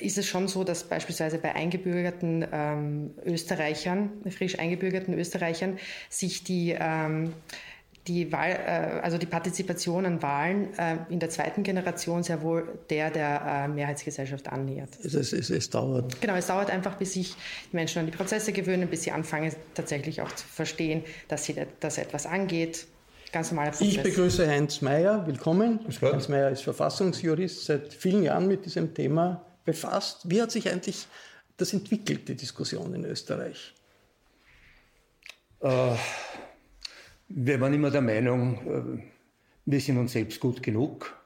ist 0.00 0.16
es 0.16 0.26
schon 0.26 0.48
so, 0.48 0.64
dass 0.64 0.84
beispielsweise 0.84 1.38
bei 1.38 1.54
eingebürgerten 1.54 2.46
ähm, 2.50 3.10
Österreichern, 3.24 4.10
frisch 4.30 4.58
eingebürgerten 4.58 5.12
Österreichern, 5.18 5.78
sich 6.08 6.44
die, 6.44 6.74
ähm, 6.78 7.34
die, 8.10 8.32
Wahl, 8.32 8.50
äh, 8.50 9.00
also 9.02 9.18
die 9.18 9.26
Partizipation 9.26 10.04
an 10.04 10.20
Wahlen 10.20 10.76
äh, 10.76 10.96
in 11.10 11.20
der 11.20 11.30
zweiten 11.30 11.62
Generation 11.62 12.24
sehr 12.24 12.42
wohl 12.42 12.80
der 12.90 13.10
der 13.10 13.66
äh, 13.66 13.68
Mehrheitsgesellschaft 13.68 14.48
annähert. 14.48 14.90
Es, 15.04 15.14
es, 15.14 15.32
es, 15.32 15.48
es, 15.50 15.70
dauert. 15.70 16.20
Genau, 16.20 16.34
es 16.34 16.48
dauert 16.48 16.70
einfach, 16.70 16.96
bis 16.96 17.12
sich 17.12 17.36
die 17.70 17.76
Menschen 17.76 18.00
an 18.00 18.06
die 18.06 18.12
Prozesse 18.12 18.52
gewöhnen, 18.52 18.88
bis 18.88 19.04
sie 19.04 19.12
anfangen 19.12 19.52
tatsächlich 19.74 20.20
auch 20.22 20.32
zu 20.32 20.44
verstehen, 20.44 21.04
dass 21.28 21.44
sie 21.44 21.54
dass 21.78 21.98
etwas 21.98 22.26
angeht. 22.26 22.86
Ganz 23.32 23.52
normaler 23.52 23.70
Prozess. 23.70 23.88
Ich 23.88 24.02
begrüße 24.02 24.48
Heinz 24.48 24.80
Mayer. 24.80 25.24
Willkommen. 25.24 25.78
Heinz 26.02 26.28
Mayer 26.28 26.50
ist 26.50 26.62
Verfassungsjurist, 26.62 27.64
seit 27.66 27.94
vielen 27.94 28.24
Jahren 28.24 28.48
mit 28.48 28.64
diesem 28.64 28.92
Thema 28.92 29.46
befasst. 29.64 30.28
Wie 30.28 30.42
hat 30.42 30.50
sich 30.50 30.68
eigentlich 30.68 31.06
das 31.56 31.72
entwickelt, 31.72 32.26
die 32.26 32.34
Diskussion 32.34 32.92
in 32.92 33.04
Österreich? 33.04 33.72
Äh, 35.60 35.94
wir 37.32 37.60
waren 37.60 37.72
immer 37.72 37.90
der 37.90 38.02
Meinung, 38.02 38.58
äh, 38.66 39.02
wir 39.64 39.80
sind 39.80 39.96
uns 39.98 40.12
selbst 40.12 40.40
gut 40.40 40.62
genug. 40.62 41.16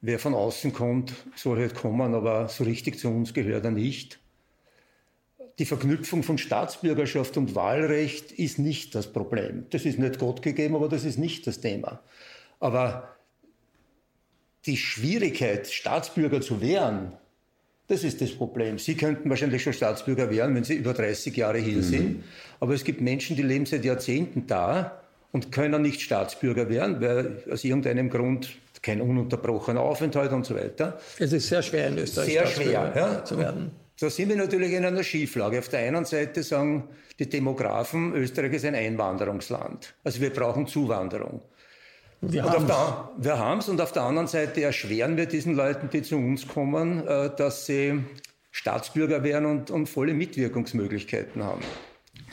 Wer 0.00 0.18
von 0.18 0.34
außen 0.34 0.72
kommt, 0.72 1.12
soll 1.34 1.58
halt 1.58 1.74
kommen, 1.74 2.14
aber 2.14 2.48
so 2.48 2.62
richtig 2.64 2.98
zu 2.98 3.08
uns 3.08 3.34
gehört 3.34 3.64
er 3.64 3.72
nicht. 3.72 4.20
Die 5.58 5.64
Verknüpfung 5.64 6.22
von 6.22 6.38
Staatsbürgerschaft 6.38 7.36
und 7.36 7.56
Wahlrecht 7.56 8.30
ist 8.30 8.60
nicht 8.60 8.94
das 8.94 9.12
Problem. 9.12 9.66
Das 9.70 9.84
ist 9.84 9.98
nicht 9.98 10.20
Gott 10.20 10.42
gegeben, 10.42 10.76
aber 10.76 10.88
das 10.88 11.04
ist 11.04 11.18
nicht 11.18 11.48
das 11.48 11.60
Thema. 11.60 12.00
Aber 12.60 13.16
die 14.66 14.76
Schwierigkeit, 14.76 15.66
Staatsbürger 15.66 16.40
zu 16.40 16.60
werden, 16.60 17.12
das 17.88 18.04
ist 18.04 18.20
das 18.20 18.30
Problem. 18.30 18.78
Sie 18.78 18.94
könnten 18.94 19.30
wahrscheinlich 19.30 19.62
schon 19.62 19.72
Staatsbürger 19.72 20.30
werden, 20.30 20.54
wenn 20.54 20.64
Sie 20.64 20.74
über 20.74 20.92
30 20.92 21.34
Jahre 21.34 21.58
hier 21.58 21.78
mhm. 21.78 21.82
sind. 21.82 22.24
Aber 22.60 22.74
es 22.74 22.84
gibt 22.84 23.00
Menschen, 23.00 23.34
die 23.34 23.42
leben 23.42 23.66
seit 23.66 23.84
Jahrzehnten 23.84 24.46
da 24.46 25.00
und 25.32 25.52
können 25.52 25.82
nicht 25.82 26.00
Staatsbürger 26.00 26.68
werden, 26.68 27.00
weil 27.00 27.42
aus 27.50 27.64
irgendeinem 27.64 28.10
Grund 28.10 28.50
kein 28.82 29.00
ununterbrochener 29.00 29.80
Aufenthalt 29.80 30.32
und 30.32 30.46
so 30.46 30.54
weiter. 30.54 30.98
Es 31.18 31.32
ist 31.32 31.48
sehr 31.48 31.62
schwer 31.62 31.88
in 31.88 31.98
Österreich 31.98 32.32
sehr 32.32 32.46
schwer, 32.46 32.92
ja. 32.94 33.24
zu 33.24 33.38
werden. 33.38 33.72
Da 34.00 34.08
sind 34.08 34.28
wir 34.28 34.36
natürlich 34.36 34.72
in 34.72 34.84
einer 34.84 35.02
Schieflage. 35.02 35.58
Auf 35.58 35.68
der 35.68 35.80
einen 35.80 36.04
Seite 36.04 36.42
sagen 36.42 36.88
die 37.18 37.28
Demografen, 37.28 38.14
Österreich 38.14 38.52
ist 38.52 38.64
ein 38.64 38.76
Einwanderungsland. 38.76 39.94
Also 40.04 40.20
wir 40.20 40.30
brauchen 40.30 40.68
Zuwanderung. 40.68 41.42
Wir 42.20 42.44
haben 43.38 43.58
es 43.58 43.68
und 43.68 43.80
auf 43.80 43.92
der 43.92 44.02
anderen 44.02 44.28
Seite 44.28 44.62
erschweren 44.62 45.16
wir 45.16 45.26
diesen 45.26 45.54
Leuten, 45.54 45.88
die 45.90 46.02
zu 46.02 46.16
uns 46.16 46.48
kommen, 46.48 47.06
äh, 47.06 47.30
dass 47.36 47.66
sie 47.66 48.04
Staatsbürger 48.50 49.22
werden 49.22 49.46
und, 49.46 49.70
und 49.70 49.88
volle 49.88 50.14
Mitwirkungsmöglichkeiten 50.14 51.44
haben. 51.44 51.62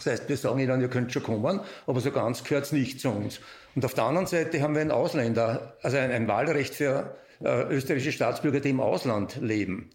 Das 0.05 0.13
heißt, 0.13 0.29
wir 0.29 0.38
sagen 0.38 0.59
ihnen, 0.59 0.81
ihr 0.81 0.88
könnt 0.88 1.12
schon 1.12 1.24
kommen, 1.24 1.59
aber 1.88 2.00
so 2.00 2.12
ganz 2.12 2.43
gehört 2.43 2.65
es 2.65 2.71
nicht 2.71 3.00
zu 3.00 3.09
uns. 3.09 3.39
Und 3.75 3.83
auf 3.83 3.95
der 3.95 4.03
anderen 4.03 4.27
Seite 4.27 4.62
haben 4.62 4.75
wir 4.75 4.81
einen 4.81 4.91
Ausländer, 4.91 5.75
also 5.81 5.97
ein, 5.97 6.12
ein 6.12 6.27
Wahlrecht 6.27 6.75
für 6.75 7.15
äh, 7.43 7.63
österreichische 7.63 8.12
Staatsbürger, 8.12 8.59
die 8.59 8.69
im 8.69 8.79
Ausland 8.79 9.38
leben. 9.41 9.89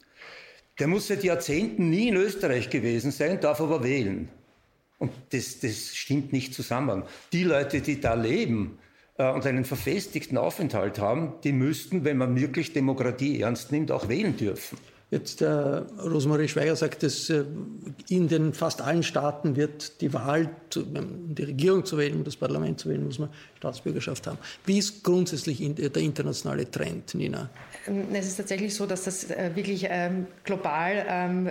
Der 0.81 0.89
muss 0.89 1.07
seit 1.07 1.23
Jahrzehnten 1.23 1.91
nie 1.91 2.09
in 2.09 2.17
Österreich 2.17 2.71
gewesen 2.71 3.13
sein, 3.13 3.41
darf 3.41 3.61
aber 3.61 3.85
wählen. 3.85 4.29
Und 4.99 5.13
das, 5.31 5.61
das 5.61 5.95
stimmt 5.95 6.33
nicht 6.33 6.55
zusammen. 6.55 7.05
Die 7.33 7.45
Leute, 7.45 7.81
die 7.81 8.01
da 8.01 8.15
leben, 8.15 8.79
äh, 9.17 9.31
und 9.31 9.47
einen 9.47 9.65
verfestigten 9.65 10.39
Aufenthalt 10.39 10.99
haben, 10.99 11.35
die 11.45 11.53
müssten, 11.53 12.05
wenn 12.05 12.17
man 12.17 12.35
wirklich 12.35 12.73
Demokratie 12.73 13.41
ernst 13.43 13.71
nimmt, 13.71 13.93
auch 13.93 14.09
wählen 14.09 14.37
dürfen. 14.37 14.77
Jetzt 15.11 15.43
äh, 15.43 15.49
Rosemarie 15.49 16.47
Schweiger 16.47 16.77
sagt, 16.77 17.03
dass 17.03 17.29
äh, 17.31 17.45
in 18.09 18.29
den 18.29 18.55
fast 18.55 18.81
allen 18.81 19.03
Staaten 19.03 19.57
wird 19.57 20.01
die 20.01 20.13
Wahl, 20.13 20.51
um 20.77 21.35
die 21.35 21.43
Regierung 21.43 21.85
zu 21.85 21.99
wählen, 21.99 22.15
um 22.15 22.25
das 22.25 22.37
Parlament 22.37 22.79
zu 22.79 22.89
wählen, 22.89 23.05
muss 23.05 23.19
man 23.19 23.29
Staatsbürgerschaft 23.59 24.29
haben. 24.29 24.39
Wie 24.67 24.79
ist 24.79 25.03
grundsätzlich 25.03 25.61
in, 25.61 25.75
der 25.75 25.97
internationale 25.97 26.71
Trend, 26.71 27.15
Nina? 27.17 27.51
Ähm, 27.89 28.05
es 28.13 28.29
ist 28.29 28.37
tatsächlich 28.37 28.73
so, 28.73 28.87
dass 28.87 29.05
das 29.05 29.29
äh, 29.31 29.51
wirklich 29.55 29.87
ähm, 29.91 30.29
global 30.45 31.05
ähm, 31.09 31.51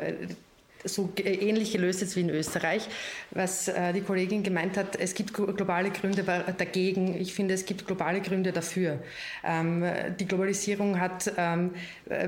so 0.83 1.11
ähnlich 1.17 1.71
gelöst 1.71 2.01
ist 2.01 2.15
wie 2.15 2.21
in 2.21 2.29
Österreich. 2.29 2.87
Was 3.31 3.67
äh, 3.67 3.93
die 3.93 4.01
Kollegin 4.01 4.43
gemeint 4.43 4.77
hat, 4.77 4.95
es 4.95 5.13
gibt 5.13 5.33
globale 5.33 5.89
Gründe 5.91 6.23
dagegen. 6.23 7.19
Ich 7.19 7.33
finde, 7.33 7.53
es 7.53 7.65
gibt 7.65 7.85
globale 7.85 8.21
Gründe 8.21 8.51
dafür. 8.51 8.99
Ähm, 9.43 9.83
die 10.19 10.27
Globalisierung 10.27 10.99
hat 10.99 11.31
ähm, 11.37 11.71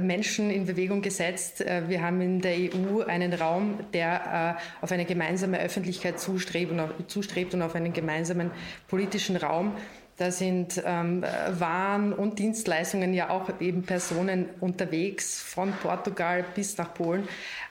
Menschen 0.02 0.50
in 0.52 0.66
Bewegung 0.66 1.02
gesetzt. 1.02 1.62
Äh, 1.62 1.88
wir 1.88 2.02
haben 2.02 2.22
in 2.22 2.42
der 2.42 2.56
EU 2.56 3.02
einen 3.02 3.34
Raum, 3.34 3.80
der 3.94 4.58
äh, 4.58 4.84
auf 4.84 4.92
eine 4.92 5.06
gemeinsame 5.06 5.60
Öffentlichkeit 5.60 6.20
zustrebt 6.20 6.72
und 6.72 7.62
auf 7.62 7.76
einen 7.76 7.94
gemeinsamen 7.94 8.52
politischen 8.88 9.38
Raum. 9.38 9.76
Da 10.22 10.30
sind 10.30 10.80
ähm, 10.86 11.24
Waren 11.58 12.14
und 12.14 12.38
Dienstleistungen 12.38 13.16
ja 13.16 13.32
auch 13.32 13.60
eben 13.60 13.82
Personen 13.82 14.46
unterwegs 14.60 15.42
von 15.42 15.74
Portugal 15.82 16.46
bis 16.54 16.78
nach 16.78 16.94
Polen. 16.94 17.28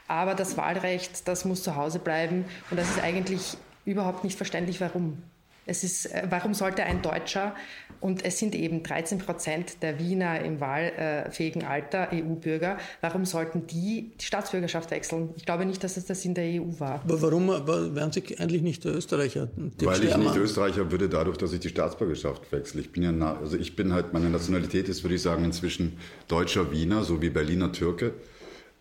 Aber 0.08 0.34
das 0.34 0.56
Wahlrecht, 0.56 1.28
das 1.28 1.44
muss 1.44 1.62
zu 1.62 1.76
Hause 1.76 2.00
bleiben. 2.00 2.44
Und 2.68 2.76
das 2.76 2.90
ist 2.90 3.04
eigentlich 3.04 3.56
überhaupt 3.84 4.24
nicht 4.24 4.36
verständlich, 4.36 4.80
warum. 4.80 5.22
Es 5.66 5.84
ist, 5.84 6.06
äh, 6.06 6.26
warum 6.28 6.54
sollte 6.54 6.84
ein 6.84 7.02
Deutscher, 7.02 7.54
und 8.00 8.24
es 8.24 8.38
sind 8.38 8.54
eben 8.54 8.82
13 8.82 9.18
Prozent 9.18 9.82
der 9.82 9.98
Wiener 9.98 10.40
im 10.40 10.60
wahlfähigen 10.60 11.64
Alter 11.64 12.08
EU-Bürger, 12.12 12.78
warum 13.00 13.26
sollten 13.26 13.66
die 13.66 14.12
die 14.18 14.24
Staatsbürgerschaft 14.24 14.90
wechseln? 14.90 15.30
Ich 15.36 15.44
glaube 15.44 15.66
nicht, 15.66 15.84
dass 15.84 15.96
es 15.96 16.06
das 16.06 16.24
in 16.24 16.34
der 16.34 16.44
EU 16.44 16.78
war. 16.78 17.02
Aber 17.04 17.20
warum 17.20 17.48
wären 17.48 18.10
Sie 18.10 18.22
eigentlich 18.38 18.62
nicht 18.62 18.84
Österreicher? 18.84 19.48
Weil 19.82 20.04
ich 20.04 20.16
nicht 20.16 20.36
Österreicher 20.36 20.90
würde, 20.90 21.08
dadurch, 21.08 21.36
dass 21.36 21.52
ich 21.52 21.60
die 21.60 21.68
Staatsbürgerschaft 21.68 22.50
wechsle. 22.52 22.80
Ich 22.80 22.90
bin 22.90 23.02
ja, 23.02 23.36
also 23.36 23.56
ich 23.56 23.76
bin 23.76 23.92
halt, 23.92 24.12
meine 24.12 24.30
Nationalität 24.30 24.88
ist, 24.88 25.04
würde 25.04 25.16
ich 25.16 25.22
sagen, 25.22 25.44
inzwischen 25.44 25.98
deutscher 26.28 26.72
Wiener 26.72 27.04
sowie 27.04 27.30
Berliner 27.30 27.72
Türke. 27.72 28.14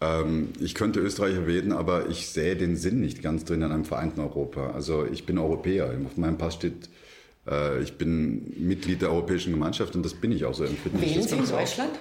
Ähm, 0.02 0.50
ich 0.60 0.76
könnte 0.76 1.00
Österreicher 1.00 1.46
werden, 1.48 1.72
aber 1.72 2.10
ich 2.10 2.28
sähe 2.28 2.56
den 2.56 2.76
Sinn 2.78 3.02
nicht 3.02 3.22
ganz 3.22 3.46
drin 3.46 3.62
in 3.62 3.72
einem 3.72 3.86
vereinten 3.86 4.22
Europa. 4.22 4.72
Also 4.72 5.06
ich 5.06 5.26
bin 5.26 5.38
Europäer. 5.38 5.94
Auf 6.06 6.18
meinem 6.18 6.38
Pass 6.38 6.56
steht, 6.56 6.90
äh, 7.50 7.82
ich 7.82 7.98
bin 7.98 8.54
Mitglied 8.58 9.02
der 9.02 9.12
Europäischen 9.12 9.52
Gemeinschaft 9.52 9.96
und 9.96 10.04
das 10.04 10.14
bin 10.14 10.32
ich 10.32 10.46
auch 10.46 10.54
so. 10.54 10.64
Wählen 10.64 11.28
Sie 11.28 11.36
in 11.36 11.50
Deutschland? 11.50 11.92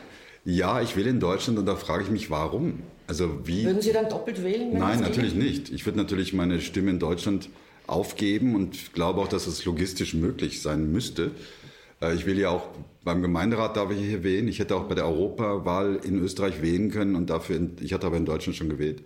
Ja, 0.44 0.80
ich 0.80 0.96
wähle 0.96 1.10
in 1.10 1.20
Deutschland 1.20 1.58
und 1.58 1.66
da 1.66 1.76
frage 1.76 2.04
ich 2.04 2.10
mich, 2.10 2.30
warum? 2.30 2.80
Also 3.06 3.46
wie? 3.46 3.64
Würden 3.64 3.82
Sie 3.82 3.92
dann 3.92 4.08
doppelt 4.08 4.42
wählen? 4.42 4.78
Nein, 4.78 5.00
natürlich 5.00 5.34
nicht. 5.34 5.70
Ich 5.70 5.84
würde 5.84 5.98
natürlich 5.98 6.32
meine 6.32 6.60
Stimme 6.60 6.90
in 6.90 6.98
Deutschland 6.98 7.50
aufgeben 7.88 8.54
und 8.54 8.92
glaube 8.92 9.20
auch, 9.20 9.28
dass 9.28 9.46
es 9.46 9.64
logistisch 9.64 10.14
möglich 10.14 10.62
sein 10.62 10.92
müsste. 10.92 11.32
Äh, 12.00 12.14
ich 12.14 12.26
will 12.26 12.38
ja 12.38 12.50
auch 12.50 12.68
beim 13.04 13.22
Gemeinderat 13.22 13.76
darf 13.76 13.90
ich 13.90 13.98
hier 13.98 14.22
wählen. 14.22 14.48
Ich 14.48 14.58
hätte 14.58 14.76
auch 14.76 14.84
bei 14.84 14.94
der 14.94 15.06
Europawahl 15.06 16.00
in 16.02 16.18
Österreich 16.18 16.62
wählen 16.62 16.90
können 16.90 17.16
und 17.16 17.30
dafür, 17.30 17.60
ich 17.80 17.92
hatte 17.92 18.06
aber 18.06 18.16
in 18.16 18.26
Deutschland 18.26 18.56
schon 18.56 18.68
gewählt. 18.68 19.02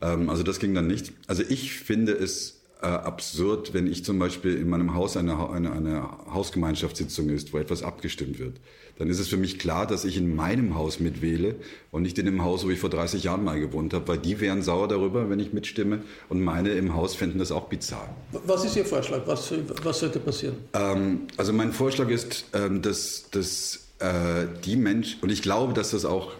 Ähm, 0.00 0.30
also 0.30 0.42
das 0.42 0.58
ging 0.58 0.74
dann 0.74 0.86
nicht. 0.86 1.12
Also 1.26 1.42
ich 1.48 1.72
finde 1.74 2.12
es 2.12 2.57
äh, 2.80 2.86
absurd, 2.86 3.74
wenn 3.74 3.86
ich 3.86 4.04
zum 4.04 4.18
Beispiel 4.18 4.56
in 4.56 4.68
meinem 4.68 4.94
Haus 4.94 5.16
eine, 5.16 5.50
eine, 5.50 5.72
eine 5.72 6.08
Hausgemeinschaftssitzung 6.32 7.28
ist, 7.28 7.52
wo 7.52 7.58
etwas 7.58 7.82
abgestimmt 7.82 8.38
wird. 8.38 8.60
Dann 8.98 9.10
ist 9.10 9.18
es 9.18 9.28
für 9.28 9.36
mich 9.36 9.58
klar, 9.58 9.86
dass 9.86 10.04
ich 10.04 10.16
in 10.16 10.34
meinem 10.34 10.74
Haus 10.74 11.00
mitwähle 11.00 11.56
und 11.90 12.02
nicht 12.02 12.18
in 12.18 12.26
dem 12.26 12.42
Haus, 12.42 12.64
wo 12.64 12.70
ich 12.70 12.78
vor 12.78 12.90
30 12.90 13.24
Jahren 13.24 13.44
mal 13.44 13.58
gewohnt 13.60 13.94
habe, 13.94 14.06
weil 14.08 14.18
die 14.18 14.40
wären 14.40 14.62
sauer 14.62 14.88
darüber, 14.88 15.30
wenn 15.30 15.40
ich 15.40 15.52
mitstimme 15.52 16.02
und 16.28 16.42
meine 16.42 16.70
im 16.70 16.94
Haus 16.94 17.14
fänden 17.14 17.38
das 17.38 17.52
auch 17.52 17.68
bizarr. 17.68 18.14
Was 18.44 18.64
ist 18.64 18.76
Ihr 18.76 18.84
Vorschlag? 18.84 19.22
Was, 19.26 19.52
was 19.82 20.00
sollte 20.00 20.20
passieren? 20.20 20.56
Ähm, 20.72 21.22
also 21.36 21.52
mein 21.52 21.72
Vorschlag 21.72 22.08
ist, 22.10 22.46
ähm, 22.54 22.82
dass, 22.82 23.28
dass 23.30 23.88
äh, 23.98 24.46
die 24.64 24.76
Menschen, 24.76 25.20
und 25.20 25.30
ich 25.30 25.42
glaube, 25.42 25.72
dass 25.74 25.90
das 25.90 26.04
auch 26.04 26.32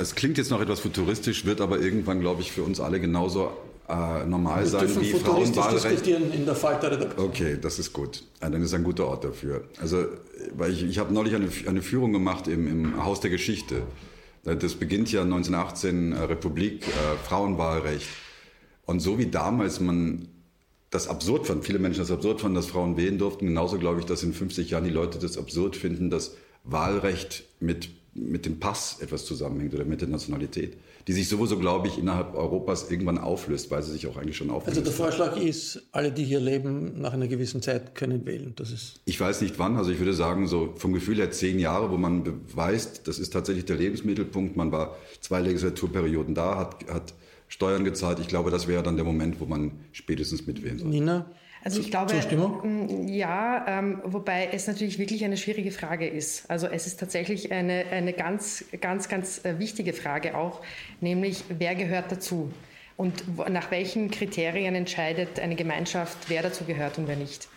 es 0.00 0.14
klingt 0.14 0.38
jetzt 0.38 0.52
noch 0.52 0.60
etwas 0.60 0.78
futuristisch, 0.78 1.44
wird 1.44 1.60
aber 1.60 1.80
irgendwann, 1.80 2.20
glaube 2.20 2.40
ich, 2.40 2.52
für 2.52 2.62
uns 2.62 2.78
alle 2.78 3.00
genauso 3.00 3.50
äh, 3.88 4.26
normal 4.26 4.60
Wir 4.60 4.66
sein 4.66 5.00
wie 5.00 5.12
Frauenwahlrecht. 5.12 5.84
diskutieren 5.84 6.32
in 6.32 6.44
der 6.44 6.54
Falter-Redaktion. 6.54 7.26
Okay, 7.26 7.58
das 7.60 7.78
ist 7.78 7.92
gut. 7.92 8.22
Ja, 8.42 8.50
dann 8.50 8.62
ist 8.62 8.74
ein 8.74 8.84
guter 8.84 9.06
Ort 9.06 9.24
dafür. 9.24 9.64
Also, 9.80 10.04
weil 10.54 10.72
ich, 10.72 10.82
ich 10.82 10.98
habe 10.98 11.12
neulich 11.12 11.34
eine, 11.34 11.48
eine 11.66 11.82
Führung 11.82 12.12
gemacht 12.12 12.48
im, 12.48 12.66
im 12.68 13.04
Haus 13.04 13.20
der 13.20 13.30
Geschichte. 13.30 13.82
Das 14.44 14.74
beginnt 14.74 15.10
ja 15.10 15.22
1918, 15.22 16.12
äh, 16.12 16.22
Republik, 16.22 16.86
äh, 16.86 16.90
Frauenwahlrecht. 17.26 18.08
Und 18.86 19.00
so 19.00 19.18
wie 19.18 19.26
damals 19.26 19.80
man 19.80 20.28
das 20.90 21.08
absurd 21.08 21.46
fand, 21.46 21.64
viele 21.64 21.78
Menschen 21.78 22.00
das 22.00 22.10
absurd 22.10 22.40
fanden, 22.40 22.54
dass 22.54 22.66
Frauen 22.66 22.96
wählen 22.96 23.18
durften, 23.18 23.46
genauso 23.46 23.78
glaube 23.78 24.00
ich, 24.00 24.06
dass 24.06 24.22
in 24.22 24.32
50 24.32 24.70
Jahren 24.70 24.84
die 24.84 24.90
Leute 24.90 25.18
das 25.18 25.36
absurd 25.36 25.76
finden, 25.76 26.08
dass 26.08 26.34
Wahlrecht 26.64 27.44
mit, 27.60 27.90
mit 28.14 28.46
dem 28.46 28.58
Pass 28.58 29.00
etwas 29.00 29.26
zusammenhängt 29.26 29.74
oder 29.74 29.84
mit 29.84 30.00
der 30.00 30.08
Nationalität 30.08 30.78
die 31.08 31.14
sich 31.14 31.26
sowieso, 31.26 31.58
glaube 31.58 31.88
ich, 31.88 31.98
innerhalb 31.98 32.34
Europas 32.34 32.90
irgendwann 32.90 33.16
auflöst, 33.16 33.70
weil 33.70 33.82
sie 33.82 33.92
sich 33.92 34.06
auch 34.06 34.18
eigentlich 34.18 34.36
schon 34.36 34.50
auflöst. 34.50 34.76
Also 34.76 34.82
der 34.82 34.92
Vorschlag 34.92 35.38
ist, 35.38 35.82
alle, 35.90 36.12
die 36.12 36.22
hier 36.22 36.38
leben, 36.38 37.00
nach 37.00 37.14
einer 37.14 37.28
gewissen 37.28 37.62
Zeit 37.62 37.94
können 37.94 38.26
wählen. 38.26 38.52
Das 38.56 38.70
ist 38.70 39.00
ich 39.06 39.18
weiß 39.18 39.40
nicht 39.40 39.58
wann, 39.58 39.78
also 39.78 39.90
ich 39.90 39.98
würde 39.98 40.12
sagen, 40.12 40.46
so 40.46 40.74
vom 40.76 40.92
Gefühl 40.92 41.16
her 41.16 41.30
zehn 41.30 41.58
Jahre, 41.58 41.90
wo 41.90 41.96
man 41.96 42.24
beweist, 42.24 43.08
das 43.08 43.18
ist 43.18 43.32
tatsächlich 43.32 43.64
der 43.64 43.76
Lebensmittelpunkt. 43.76 44.58
Man 44.58 44.70
war 44.70 44.96
zwei 45.22 45.40
Legislaturperioden 45.40 46.34
da, 46.34 46.58
hat, 46.58 46.76
hat 46.92 47.14
Steuern 47.48 47.84
gezahlt. 47.84 48.18
Ich 48.20 48.28
glaube, 48.28 48.50
das 48.50 48.68
wäre 48.68 48.82
dann 48.82 48.96
der 48.96 49.06
Moment, 49.06 49.40
wo 49.40 49.46
man 49.46 49.72
spätestens 49.92 50.46
mitwählen 50.46 50.78
soll. 50.78 50.88
Nina? 50.90 51.24
Also 51.64 51.80
ich 51.80 51.90
glaube, 51.90 52.12
Zustimmung? 52.12 53.08
ja, 53.08 53.64
ähm, 53.66 54.00
wobei 54.04 54.48
es 54.52 54.66
natürlich 54.66 54.98
wirklich 54.98 55.24
eine 55.24 55.36
schwierige 55.36 55.70
Frage 55.70 56.06
ist. 56.06 56.48
Also 56.50 56.66
es 56.68 56.86
ist 56.86 57.00
tatsächlich 57.00 57.50
eine, 57.52 57.86
eine 57.90 58.12
ganz, 58.12 58.64
ganz, 58.80 59.08
ganz 59.08 59.44
äh, 59.44 59.58
wichtige 59.58 59.92
Frage 59.92 60.36
auch, 60.36 60.62
nämlich 61.00 61.44
wer 61.48 61.74
gehört 61.74 62.12
dazu? 62.12 62.52
Und 62.96 63.24
nach 63.48 63.70
welchen 63.70 64.10
Kriterien 64.10 64.74
entscheidet 64.74 65.38
eine 65.38 65.54
Gemeinschaft, 65.54 66.18
wer 66.28 66.42
dazu 66.42 66.64
gehört 66.64 66.98
und 66.98 67.06
wer 67.06 67.16
nicht? 67.16 67.48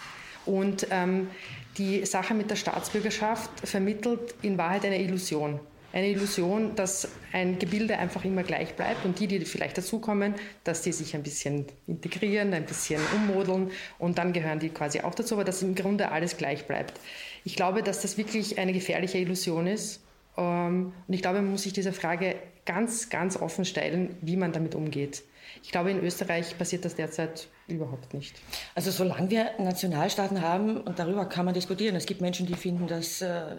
Und 0.45 0.87
ähm, 0.91 1.29
die 1.77 2.05
Sache 2.05 2.33
mit 2.33 2.51
der 2.51 2.55
Staatsbürgerschaft 2.55 3.49
vermittelt 3.63 4.35
in 4.41 4.57
Wahrheit 4.57 4.85
eine 4.85 5.01
Illusion 5.01 5.59
eine 5.93 6.07
Illusion, 6.07 6.75
dass 6.75 7.07
ein 7.33 7.59
Gebilde 7.59 7.97
einfach 7.97 8.23
immer 8.25 8.43
gleich 8.43 8.75
bleibt 8.75 9.05
und 9.05 9.19
die, 9.19 9.27
die 9.27 9.43
vielleicht 9.45 9.77
dazukommen, 9.77 10.35
dass 10.63 10.81
die 10.81 10.91
sich 10.91 11.15
ein 11.15 11.23
bisschen 11.23 11.65
integrieren, 11.87 12.53
ein 12.53 12.65
bisschen 12.65 13.01
ummodeln 13.15 13.71
und 13.99 14.17
dann 14.17 14.33
gehören 14.33 14.59
die 14.59 14.69
quasi 14.69 15.01
auch 15.01 15.15
dazu, 15.15 15.35
aber 15.35 15.43
dass 15.43 15.61
im 15.61 15.75
Grunde 15.75 16.11
alles 16.11 16.37
gleich 16.37 16.67
bleibt. 16.67 16.99
Ich 17.43 17.55
glaube, 17.55 17.83
dass 17.83 18.01
das 18.01 18.17
wirklich 18.17 18.57
eine 18.57 18.73
gefährliche 18.73 19.17
Illusion 19.17 19.67
ist 19.67 20.01
ähm, 20.37 20.93
und 21.07 21.13
ich 21.13 21.21
glaube, 21.21 21.41
man 21.41 21.51
muss 21.51 21.63
sich 21.63 21.73
dieser 21.73 21.93
Frage 21.93 22.35
ganz, 22.65 23.09
ganz 23.09 23.37
offen 23.37 23.65
stellen, 23.65 24.15
wie 24.21 24.37
man 24.37 24.51
damit 24.51 24.75
umgeht. 24.75 25.23
Ich 25.63 25.71
glaube, 25.71 25.91
in 25.91 26.01
Österreich 26.01 26.57
passiert 26.57 26.85
das 26.85 26.95
derzeit 26.95 27.47
überhaupt 27.67 28.13
nicht. 28.13 28.35
Also 28.75 28.91
solange 28.91 29.29
wir 29.29 29.51
Nationalstaaten 29.59 30.41
haben, 30.41 30.77
und 30.77 30.97
darüber 30.99 31.25
kann 31.25 31.45
man 31.45 31.53
diskutieren, 31.53 31.95
es 31.95 32.05
gibt 32.05 32.21
Menschen, 32.21 32.45
die 32.45 32.55
finden, 32.55 32.87
dass 32.87 33.21
äh, 33.21 33.57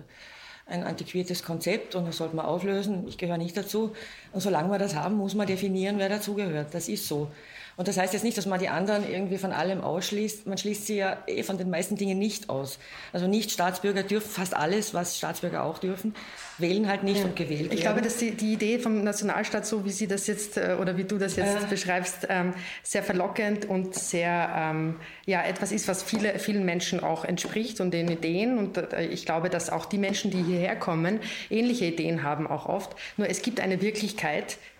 ein 0.73 0.85
antiquiertes 0.85 1.43
Konzept 1.43 1.95
und 1.95 2.07
das 2.07 2.17
sollte 2.17 2.35
man 2.35 2.47
auflösen. 2.47 3.07
Ich 3.07 3.19
gehöre 3.19 3.38
nicht 3.38 3.57
dazu. 3.57 3.93
Und 4.33 4.41
solange 4.41 4.71
wir 4.71 4.79
das 4.79 4.95
haben, 4.95 5.17
muss 5.17 5.35
man 5.35 5.47
definieren, 5.47 5.99
wer 5.99 6.09
dazugehört. 6.09 6.69
Das 6.73 6.89
ist 6.89 7.07
so. 7.07 7.29
Und 7.77 7.89
das 7.89 7.97
heißt 7.97 8.12
jetzt 8.12 8.23
nicht, 8.23 8.37
dass 8.37 8.47
man 8.47 8.61
die 8.61 8.69
anderen 8.69 9.09
irgendwie 9.09 9.39
von 9.39 9.53
allem 9.53 9.81
ausschließt. 9.81 10.47
Man 10.47 10.59
schließt 10.59 10.87
sie 10.87 10.97
ja 10.97 11.19
eh 11.27 11.43
von 11.43 11.57
den 11.57 11.71
meisten 11.71 11.97
Dingen 11.97 12.19
nicht 12.19 12.51
aus. 12.51 12.79
Also 13.12 13.27
Nicht-Staatsbürger 13.27 14.03
dürfen 14.03 14.29
fast 14.31 14.55
alles, 14.55 14.93
was 14.93 15.17
Staatsbürger 15.17 15.65
auch 15.65 15.79
dürfen, 15.79 16.15
wählen 16.59 16.87
halt 16.87 17.03
nicht 17.03 17.21
ja. 17.21 17.25
und 17.25 17.37
gewählt 17.37 17.65
werden. 17.65 17.73
Ich 17.73 17.81
glaube, 17.81 18.03
dass 18.03 18.19
die, 18.19 18.33
die, 18.33 18.53
Idee 18.53 18.79
vom 18.79 19.03
Nationalstaat, 19.03 19.65
so 19.65 19.85
wie 19.87 19.91
sie 19.91 20.07
das 20.07 20.27
jetzt 20.27 20.59
äh, 20.59 20.77
oder 20.81 20.99
wie 20.99 21.05
du 21.05 21.17
das 21.17 21.37
jetzt 21.37 21.65
äh. 21.65 21.67
beschreibst, 21.69 22.27
ähm, 22.29 22.53
sehr 22.83 23.03
verlockend 23.03 23.65
und 23.65 23.95
sehr 23.95 24.51
ähm, 24.55 24.97
ja 25.25 25.43
etwas 25.43 25.73
ist, 25.73 25.89
was 25.89 26.03
viele, 26.03 26.39
vielen 26.39 26.65
Menschen 26.65 27.01
auch 27.01 27.25
entspricht 27.25 27.81
und 27.81 27.93
den 27.93 28.09
Ideen. 28.09 28.59
Und 28.59 28.77
äh, 28.77 29.07
ich 29.07 29.25
glaube, 29.25 29.49
dass 29.49 29.71
auch 29.71 29.87
die 29.87 29.99
Menschen, 29.99 30.31
die 30.31 30.43
hierher 30.43 30.77
kommen, 30.77 31.21
ähnliche 31.49 31.87
Ideen 31.87 32.23
haben 32.23 32.47
auch 32.47 32.67
oft. 32.67 32.95
Nur 33.17 33.31
es 33.31 33.41
gibt 33.41 33.61
eine 33.61 33.81
Wirklichkeit, 33.81 34.22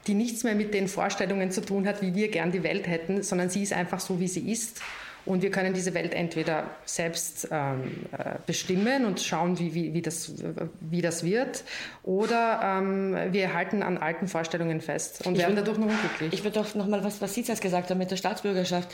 die 0.07 0.15
nichts 0.15 0.45
mehr 0.45 0.55
mit 0.55 0.75
den 0.75 0.89
Vorstellungen 0.89 1.51
zu 1.51 1.61
tun 1.61 1.87
hat, 1.87 2.03
wie 2.03 2.15
wir 2.15 2.29
gern 2.29 2.53
die 2.53 2.63
Welt 2.63 2.87
hätten, 2.87 3.23
sondern 3.23 3.51
sie 3.51 3.63
ist 3.63 3.73
einfach 3.73 4.01
so, 4.01 4.21
wie 4.21 4.29
sie 4.29 4.51
ist. 4.51 4.81
Und 5.25 5.43
wir 5.43 5.53
können 5.53 5.73
diese 5.73 5.95
Welt 5.95 6.15
entweder 6.15 6.71
selbst 6.85 7.47
ähm, 7.53 8.07
äh, 8.11 8.35
bestimmen 8.45 9.05
und 9.05 9.21
schauen, 9.21 9.57
wie, 9.59 9.73
wie, 9.73 9.95
wie, 9.95 10.03
das, 10.03 10.33
wie 10.81 11.01
das 11.01 11.23
wird, 11.23 11.63
oder 12.03 12.61
ähm, 12.61 13.17
wir 13.31 13.55
halten 13.55 13.85
an 13.85 13.99
alten 13.99 14.27
Vorstellungen 14.27 14.81
fest 14.81 15.25
und 15.25 15.35
ich 15.35 15.41
werden 15.41 15.55
dadurch 15.55 15.79
noch 15.79 15.87
unglücklich. 15.87 16.33
Ich 16.33 16.43
würde 16.43 16.59
doch 16.59 16.75
noch 16.75 16.89
mal 16.89 17.05
was, 17.05 17.21
was 17.21 17.35
Sie 17.35 17.43
jetzt 17.43 17.63
gesagt 17.63 17.91
haben 17.91 17.99
mit 17.99 18.11
der 18.11 18.17
Staatsbürgerschaft. 18.17 18.91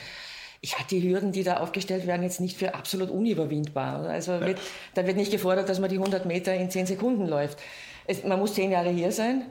Ich 0.61 0.77
halte 0.77 0.97
die 0.97 1.09
Hürden, 1.09 1.33
die 1.33 1.45
da 1.45 1.59
aufgestellt 1.59 2.07
werden, 2.07 2.25
jetzt 2.25 2.41
nicht 2.41 2.59
für 2.59 2.75
absolut 2.75 3.11
unüberwindbar. 3.11 4.09
Also 4.09 4.41
wird, 4.41 4.61
da 4.95 5.07
wird 5.07 5.17
nicht 5.17 5.31
gefordert, 5.31 5.69
dass 5.69 5.79
man 5.79 5.89
die 5.89 5.97
100 5.97 6.27
Meter 6.27 6.53
in 6.53 6.69
10 6.69 6.87
Sekunden 6.87 7.27
läuft. 7.27 7.59
Es, 8.07 8.25
man 8.25 8.39
muss 8.39 8.55
zehn 8.55 8.71
Jahre 8.71 8.91
hier 8.91 9.13
sein 9.13 9.47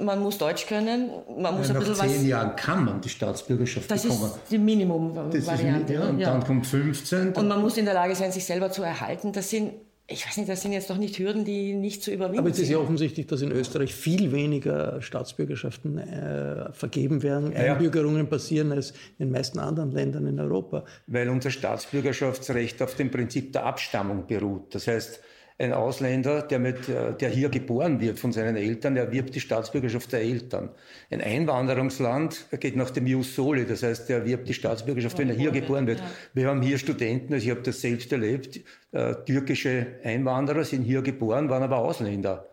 man 0.00 0.20
muss 0.20 0.38
Deutsch 0.38 0.66
können, 0.66 1.10
man 1.38 1.56
muss 1.56 1.68
ja, 1.68 1.74
ein 1.74 1.80
bisschen 1.80 1.98
was... 1.98 2.06
Nach 2.06 2.12
zehn 2.12 2.28
Jahren 2.28 2.56
kann 2.56 2.84
man 2.84 3.00
die 3.00 3.08
Staatsbürgerschaft 3.08 3.90
das 3.90 4.02
bekommen. 4.02 4.22
Das 4.22 4.36
ist 4.36 4.52
die 4.52 4.58
Minimum-Variante. 4.58 5.92
Ja, 5.92 6.08
und 6.08 6.18
ja. 6.18 6.32
dann 6.32 6.44
kommt 6.44 6.66
15. 6.66 7.32
Und 7.32 7.48
man 7.48 7.60
muss 7.60 7.76
in 7.76 7.84
der 7.84 7.94
Lage 7.94 8.14
sein, 8.14 8.32
sich 8.32 8.44
selber 8.44 8.70
zu 8.70 8.82
erhalten. 8.82 9.32
Das 9.32 9.50
sind, 9.50 9.72
ich 10.06 10.26
weiß 10.26 10.36
nicht, 10.38 10.48
das 10.48 10.62
sind 10.62 10.72
jetzt 10.72 10.88
doch 10.90 10.96
nicht 10.96 11.18
Hürden, 11.18 11.44
die 11.44 11.74
nicht 11.74 12.02
zu 12.02 12.10
überwinden 12.10 12.36
sind. 12.36 12.46
Aber 12.46 12.50
es 12.50 12.58
ist 12.58 12.70
ja 12.70 12.78
offensichtlich, 12.78 13.26
dass 13.26 13.42
in 13.42 13.52
Österreich 13.52 13.94
viel 13.94 14.32
weniger 14.32 15.02
Staatsbürgerschaften 15.02 15.98
äh, 15.98 16.72
vergeben 16.72 17.22
werden, 17.22 17.52
ja. 17.52 17.74
Einbürgerungen 17.74 18.28
passieren 18.28 18.72
als 18.72 18.90
in 19.18 19.26
den 19.26 19.30
meisten 19.30 19.58
anderen 19.58 19.92
Ländern 19.92 20.26
in 20.26 20.38
Europa. 20.38 20.84
Weil 21.06 21.28
unser 21.28 21.50
Staatsbürgerschaftsrecht 21.50 22.82
auf 22.82 22.94
dem 22.94 23.10
Prinzip 23.10 23.52
der 23.52 23.66
Abstammung 23.66 24.26
beruht. 24.26 24.74
Das 24.74 24.86
heißt, 24.86 25.20
ein 25.60 25.72
Ausländer, 25.72 26.42
der, 26.42 26.60
mit, 26.60 26.88
äh, 26.88 27.14
der 27.14 27.30
hier 27.30 27.48
geboren 27.48 28.00
wird 28.00 28.18
von 28.18 28.32
seinen 28.32 28.56
Eltern, 28.56 28.96
erwirbt 28.96 29.34
die 29.34 29.40
Staatsbürgerschaft 29.40 30.12
der 30.12 30.20
Eltern. 30.20 30.70
Ein 31.10 31.20
Einwanderungsland 31.20 32.46
geht 32.60 32.76
nach 32.76 32.90
dem 32.90 33.06
Jus 33.06 33.34
Soli, 33.34 33.66
das 33.66 33.82
heißt, 33.82 34.08
er 34.10 34.18
erwirbt 34.18 34.48
die 34.48 34.54
Staatsbürgerschaft, 34.54 35.18
wenn 35.18 35.30
er 35.30 35.36
hier 35.36 35.50
geboren 35.50 35.86
wird. 35.86 36.02
Wir 36.32 36.48
haben 36.48 36.62
hier 36.62 36.78
Studenten, 36.78 37.34
also 37.34 37.44
ich 37.44 37.50
habe 37.50 37.62
das 37.62 37.80
selbst 37.80 38.12
erlebt, 38.12 38.60
äh, 38.92 39.14
türkische 39.26 39.86
Einwanderer 40.04 40.64
sind 40.64 40.84
hier 40.84 41.02
geboren, 41.02 41.48
waren 41.50 41.62
aber 41.64 41.78
Ausländer 41.78 42.47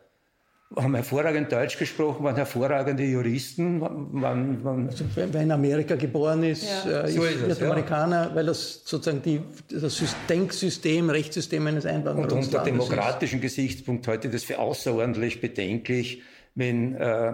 haben 0.76 0.96
hervorragend 0.96 1.52
Deutsch 1.52 1.78
gesprochen, 1.78 2.24
waren 2.24 2.36
hervorragende 2.36 3.04
Juristen. 3.04 3.82
Waren, 3.82 4.64
waren 4.64 4.88
also, 4.90 5.06
wer 5.16 5.42
in 5.42 5.52
Amerika 5.52 5.96
geboren 5.96 6.44
ist, 6.44 6.66
ja. 6.86 7.04
äh, 7.04 7.12
so 7.12 7.24
ist, 7.24 7.42
ist 7.42 7.64
Amerikaner, 7.64 8.30
ja. 8.30 8.36
weil 8.36 8.46
das 8.46 8.82
sozusagen 8.86 9.22
die, 9.22 9.42
das 9.70 10.02
Denksystem, 10.28 11.10
Rechtssystem 11.10 11.66
eines 11.68 11.86
Einwanderungslandes 11.86 12.48
Und 12.48 12.56
unter 12.56 12.66
demokratischen 12.66 13.42
Gesichtspunkt 13.42 14.08
halte 14.08 14.28
ich 14.28 14.34
das 14.34 14.44
für 14.44 14.60
außerordentlich 14.60 15.42
bedenklich, 15.42 16.22
wenn 16.56 16.96
äh, 16.96 17.34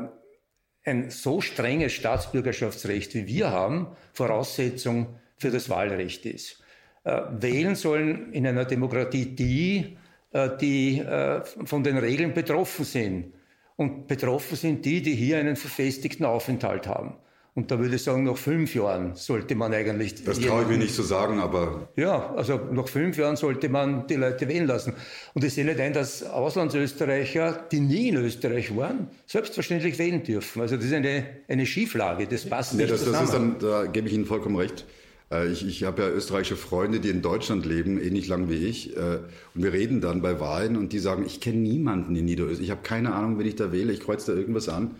ein 0.83 1.09
so 1.09 1.41
strenges 1.41 1.93
Staatsbürgerschaftsrecht, 1.93 3.13
wie 3.13 3.27
wir 3.27 3.51
haben, 3.51 3.87
Voraussetzung 4.13 5.07
für 5.37 5.51
das 5.51 5.69
Wahlrecht 5.69 6.25
ist. 6.25 6.61
Äh, 7.03 7.21
wählen 7.31 7.75
sollen 7.75 8.31
in 8.33 8.45
einer 8.45 8.65
Demokratie 8.65 9.25
die, 9.25 9.97
die 10.33 10.99
äh, 10.99 11.43
von 11.65 11.83
den 11.83 11.97
Regeln 11.97 12.33
betroffen 12.33 12.85
sind. 12.85 13.33
Und 13.75 14.07
betroffen 14.07 14.55
sind 14.57 14.85
die, 14.85 15.01
die 15.01 15.15
hier 15.15 15.37
einen 15.37 15.55
verfestigten 15.55 16.25
Aufenthalt 16.25 16.87
haben. 16.87 17.15
Und 17.53 17.69
da 17.69 17.77
würde 17.77 17.95
ich 17.95 18.03
sagen, 18.03 18.23
nach 18.23 18.37
fünf 18.37 18.75
Jahren 18.75 19.15
sollte 19.15 19.55
man 19.55 19.73
eigentlich. 19.73 20.23
Das 20.23 20.39
traue 20.39 20.61
ich 20.61 20.69
mir 20.69 20.77
nicht 20.77 20.95
zu 20.95 21.01
sagen, 21.01 21.41
aber. 21.41 21.89
Ja, 21.97 22.33
also 22.33 22.57
nach 22.71 22.87
fünf 22.87 23.17
Jahren 23.17 23.35
sollte 23.35 23.67
man 23.67 24.07
die 24.07 24.15
Leute 24.15 24.47
wählen 24.47 24.67
lassen. 24.67 24.93
Und 25.33 25.43
ich 25.43 25.53
sehe 25.53 25.65
nicht 25.65 25.79
ein, 25.81 25.91
dass 25.91 26.23
Auslandsösterreicher, 26.23 27.67
die 27.69 27.81
nie 27.81 28.07
in 28.07 28.15
Österreich 28.15 28.73
waren, 28.77 29.09
selbstverständlich 29.25 29.99
wählen 29.99 30.23
dürfen. 30.23 30.61
Also 30.61 30.77
das 30.77 30.85
ist 30.85 30.93
eine, 30.93 31.25
eine 31.49 31.65
Schieflage, 31.65 32.25
das 32.25 32.45
passt 32.45 32.71
ja, 32.73 32.77
nicht 32.77 32.91
das, 32.91 33.03
das 33.03 33.23
ist 33.23 33.33
dann, 33.33 33.59
da 33.59 33.85
gebe 33.85 34.07
ich 34.07 34.13
Ihnen 34.13 34.25
vollkommen 34.25 34.55
recht. 34.55 34.85
Äh, 35.31 35.51
ich, 35.51 35.65
ich 35.65 35.83
habe 35.83 36.01
ja 36.03 36.09
österreichische 36.09 36.55
Freunde, 36.55 36.99
die 36.99 37.09
in 37.09 37.21
Deutschland 37.21 37.65
leben, 37.65 37.99
ähnlich 37.99 38.27
lang 38.27 38.49
wie 38.49 38.65
ich. 38.65 38.95
Äh, 38.95 39.19
und 39.55 39.63
wir 39.63 39.73
reden 39.73 40.01
dann 40.01 40.21
bei 40.21 40.39
Wahlen 40.39 40.75
und 40.77 40.93
die 40.93 40.99
sagen, 40.99 41.25
ich 41.25 41.39
kenne 41.39 41.59
niemanden 41.59 42.15
in 42.15 42.25
Niederösterreich. 42.25 42.65
Ich 42.65 42.71
habe 42.71 42.81
keine 42.83 43.13
Ahnung, 43.13 43.39
wen 43.39 43.47
ich 43.47 43.55
da 43.55 43.71
wähle. 43.71 43.93
Ich 43.93 44.01
kreuze 44.01 44.33
da 44.33 44.37
irgendwas 44.37 44.69
an. 44.69 44.91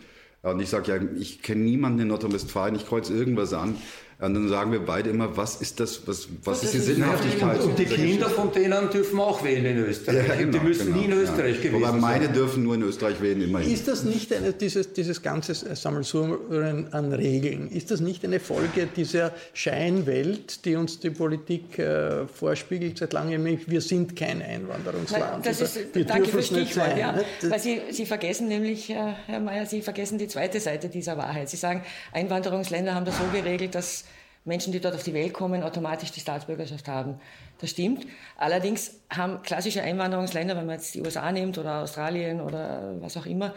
Und 0.42 0.60
ich 0.60 0.70
sage 0.70 0.92
ja, 0.92 1.00
ich 1.18 1.42
kenne 1.42 1.62
niemanden 1.62 2.00
in 2.00 2.08
Nordrhein-Westfalen. 2.08 2.74
Ich 2.74 2.86
kreuze 2.86 3.14
irgendwas 3.14 3.52
an. 3.52 3.76
Und 4.22 4.34
dann 4.34 4.48
sagen 4.48 4.70
wir 4.70 4.78
beide 4.78 5.10
immer, 5.10 5.36
was 5.36 5.56
ist 5.56 5.80
das, 5.80 6.06
was, 6.06 6.28
was 6.44 6.62
ist 6.62 6.74
die 6.74 6.78
Sinnhaftigkeit? 6.78 7.60
Und, 7.60 7.76
die 7.76 7.86
Kinder 7.86 8.30
von 8.30 8.52
denen 8.52 8.88
dürfen 8.88 9.18
auch 9.18 9.42
wählen 9.42 9.66
in 9.66 9.78
Österreich. 9.78 10.28
Ja, 10.28 10.36
genau, 10.36 10.58
die 10.58 10.64
müssen 10.64 10.86
genau, 10.86 10.98
nie 10.98 11.04
in 11.06 11.12
Österreich 11.12 11.56
ja. 11.56 11.62
gewesen 11.62 11.82
Wobei 11.82 11.92
meine 11.98 12.24
sein. 12.26 12.34
dürfen 12.34 12.62
nur 12.62 12.76
in 12.76 12.82
Österreich 12.82 13.20
wählen, 13.20 13.42
immerhin. 13.42 13.72
Ist 13.72 13.88
das 13.88 14.04
nicht 14.04 14.32
eine, 14.32 14.52
dieses, 14.52 14.92
dieses 14.92 15.22
ganze 15.22 15.54
Sammelsurium 15.74 16.86
an 16.92 17.12
Regeln, 17.12 17.68
ist 17.68 17.90
das 17.90 17.98
nicht 17.98 18.24
eine 18.24 18.38
Folge 18.38 18.86
dieser 18.94 19.32
Scheinwelt, 19.54 20.66
die 20.66 20.76
uns 20.76 21.00
die 21.00 21.10
Politik 21.10 21.80
äh, 21.80 22.28
vorspiegelt 22.28 22.98
seit 22.98 23.12
langem? 23.14 23.44
Wir 23.66 23.80
sind 23.80 24.14
kein 24.14 24.40
Einwanderungsland. 24.40 25.44
Das 25.44 25.60
ist, 25.60 25.96
wir 25.96 26.04
danke 26.04 26.28
für 26.28 26.44
Stichwort, 26.44 26.96
ja. 26.96 27.18
Weil 27.42 27.58
Sie, 27.58 27.80
Sie 27.90 28.06
vergessen 28.06 28.46
nämlich, 28.46 28.88
äh, 28.88 29.14
Herr 29.26 29.40
Mayer, 29.40 29.66
Sie 29.66 29.82
vergessen 29.82 30.18
die 30.18 30.28
zweite 30.28 30.60
Seite 30.60 30.88
dieser 30.88 31.18
Wahrheit. 31.18 31.48
Sie 31.48 31.56
sagen, 31.56 31.82
Einwanderungsländer 32.12 32.94
haben 32.94 33.04
das 33.04 33.18
so 33.18 33.24
geregelt, 33.32 33.74
dass 33.74 34.04
Menschen, 34.44 34.72
die 34.72 34.80
dort 34.80 34.94
auf 34.94 35.04
die 35.04 35.14
Welt 35.14 35.32
kommen, 35.32 35.62
automatisch 35.62 36.10
die 36.10 36.20
Staatsbürgerschaft 36.20 36.88
haben. 36.88 37.20
Das 37.58 37.70
stimmt. 37.70 38.06
Allerdings 38.36 38.96
haben 39.08 39.42
klassische 39.42 39.82
Einwanderungsländer, 39.82 40.56
wenn 40.56 40.66
man 40.66 40.76
jetzt 40.76 40.94
die 40.94 41.00
USA 41.00 41.30
nimmt 41.30 41.58
oder 41.58 41.82
Australien 41.82 42.40
oder 42.40 42.94
was 43.00 43.16
auch 43.16 43.26
immer, 43.26 43.54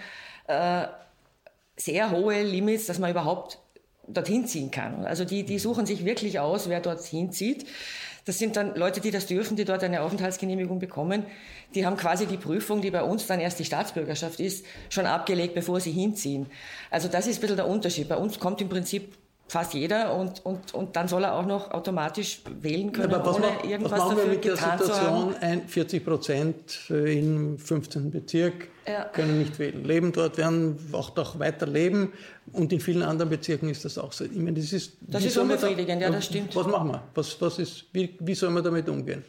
äh, 0.47 0.85
sehr 1.75 2.11
hohe 2.11 2.43
Limits, 2.43 2.85
dass 2.85 2.99
man 2.99 3.11
überhaupt 3.11 3.59
dorthin 4.07 4.45
ziehen 4.45 4.69
kann. 4.71 5.05
Also 5.05 5.25
die, 5.25 5.43
die 5.43 5.57
suchen 5.57 5.85
sich 5.85 6.05
wirklich 6.05 6.39
aus, 6.39 6.69
wer 6.69 6.79
dorthin 6.79 7.31
zieht. 7.31 7.65
Das 8.25 8.39
sind 8.39 8.55
dann 8.55 8.75
Leute, 8.75 9.01
die 9.01 9.11
das 9.11 9.27
dürfen, 9.27 9.55
die 9.55 9.65
dort 9.65 9.83
eine 9.83 10.01
Aufenthaltsgenehmigung 10.01 10.79
bekommen. 10.79 11.25
Die 11.75 11.85
haben 11.85 11.95
quasi 11.95 12.25
die 12.25 12.37
Prüfung, 12.37 12.81
die 12.81 12.89
bei 12.89 13.03
uns 13.03 13.27
dann 13.27 13.39
erst 13.39 13.59
die 13.59 13.65
Staatsbürgerschaft 13.65 14.39
ist, 14.39 14.65
schon 14.89 15.05
abgelegt, 15.05 15.53
bevor 15.53 15.79
sie 15.79 15.91
hinziehen. 15.91 16.47
Also 16.89 17.07
das 17.07 17.27
ist 17.27 17.37
ein 17.37 17.41
bisschen 17.41 17.57
der 17.57 17.67
Unterschied. 17.67 18.09
Bei 18.09 18.17
uns 18.17 18.39
kommt 18.39 18.61
im 18.61 18.69
Prinzip 18.69 19.15
fast 19.47 19.73
jeder 19.75 20.15
und, 20.15 20.43
und, 20.43 20.73
und 20.73 20.95
dann 20.95 21.07
soll 21.07 21.23
er 21.23 21.35
auch 21.35 21.45
noch 21.45 21.69
automatisch 21.71 22.41
wählen 22.61 22.91
können, 22.91 23.13
Aber 23.13 23.25
was, 23.25 23.35
ohne 23.37 23.45
ma- 23.47 23.63
irgendwas 23.63 23.91
was 23.91 23.99
machen 23.99 24.17
wir 24.17 24.25
mit 24.25 24.43
der. 24.43 24.55
Situation, 24.57 25.35
ein 25.39 25.67
40 25.67 26.03
Prozent 26.03 26.79
im 26.89 27.57
15. 27.59 28.09
Bezirk 28.09 28.69
Ja. 28.87 29.03
können 29.05 29.37
nicht 29.37 29.59
wählen, 29.59 29.83
leben 29.83 30.11
dort, 30.11 30.37
werden 30.37 30.77
auch 30.93 31.15
noch 31.15 31.37
weiter 31.37 31.67
leben 31.67 32.11
und 32.53 32.73
in 32.73 32.79
vielen 32.79 33.03
anderen 33.03 33.29
Bezirken 33.29 33.69
ist 33.69 33.85
das 33.85 33.97
auch 33.99 34.13
so. 34.13 34.25
Ich 34.25 34.31
meine, 34.35 34.53
das 34.53 34.73
ist, 34.73 34.93
Das 35.01 35.23
ist 35.23 35.37
unbefriedigend, 35.37 36.01
ja, 36.01 36.09
das 36.09 36.25
stimmt. 36.25 36.55
Was 36.55 36.65
machen 36.67 36.87
wir? 36.89 37.03
Was, 37.13 37.39
was 37.39 37.59
ist, 37.59 37.85
wie, 37.93 38.17
wie 38.19 38.33
soll 38.35 38.49
man 38.49 38.63
damit 38.63 38.89
umgehen? 38.89 39.23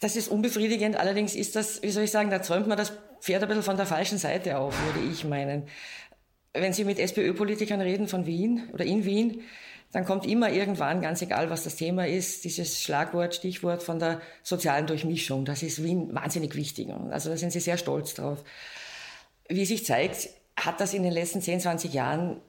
Das 0.00 0.16
ist 0.16 0.28
unbefriedigend, 0.28 0.96
allerdings 0.96 1.34
ist 1.34 1.56
das, 1.56 1.80
wie 1.82 1.90
soll 1.90 2.02
ich 2.04 2.10
sagen, 2.10 2.28
da 2.28 2.42
zäumt 2.42 2.66
man 2.66 2.76
das 2.76 2.92
Pferd 3.20 3.42
ein 3.42 3.48
bisschen 3.48 3.62
von 3.62 3.76
der 3.76 3.86
falschen 3.86 4.18
Seite 4.18 4.58
auf, 4.58 4.74
würde 4.84 5.08
ich 5.10 5.24
meinen. 5.24 5.62
Wenn 6.54 6.72
Sie 6.72 6.84
mit 6.84 6.98
SPÖ-Politikern 6.98 7.80
reden 7.80 8.08
von 8.08 8.26
Wien 8.26 8.68
oder 8.72 8.84
in 8.84 9.04
Wien, 9.04 9.42
dann 9.92 10.04
kommt 10.06 10.26
immer 10.26 10.50
irgendwann, 10.50 11.02
ganz 11.02 11.20
egal 11.20 11.50
was 11.50 11.64
das 11.64 11.76
Thema 11.76 12.06
ist, 12.06 12.44
dieses 12.44 12.80
Schlagwort, 12.80 13.34
Stichwort 13.34 13.82
von 13.82 13.98
der 13.98 14.20
sozialen 14.42 14.86
Durchmischung. 14.86 15.44
Das 15.44 15.62
ist 15.62 15.82
Wien 15.82 16.14
wahnsinnig 16.14 16.54
wichtig. 16.54 16.88
Also 17.10 17.30
da 17.30 17.36
sind 17.36 17.52
sie 17.52 17.60
sehr 17.60 17.76
stolz 17.76 18.14
drauf. 18.14 18.42
Wie 19.48 19.66
sich 19.66 19.84
zeigt, 19.84 20.30
hat 20.56 20.80
das 20.80 20.94
in 20.94 21.02
den 21.02 21.12
letzten 21.12 21.42
10, 21.42 21.60
20 21.60 21.92
Jahren 21.92 22.40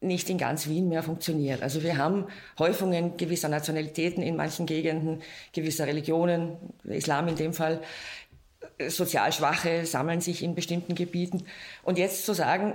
nicht 0.00 0.30
in 0.30 0.38
ganz 0.38 0.66
Wien 0.66 0.88
mehr 0.88 1.02
funktioniert. 1.02 1.62
Also 1.62 1.82
wir 1.82 1.96
haben 1.96 2.26
Häufungen 2.58 3.16
gewisser 3.16 3.48
Nationalitäten 3.48 4.22
in 4.22 4.34
manchen 4.34 4.66
Gegenden, 4.66 5.22
gewisser 5.52 5.86
Religionen, 5.86 6.56
Islam 6.84 7.28
in 7.28 7.36
dem 7.36 7.52
Fall. 7.52 7.82
Sozial 8.88 9.32
Schwache 9.32 9.84
sammeln 9.84 10.20
sich 10.20 10.42
in 10.42 10.54
bestimmten 10.54 10.94
Gebieten. 10.94 11.44
Und 11.82 11.98
jetzt 11.98 12.24
zu 12.24 12.32
sagen, 12.32 12.74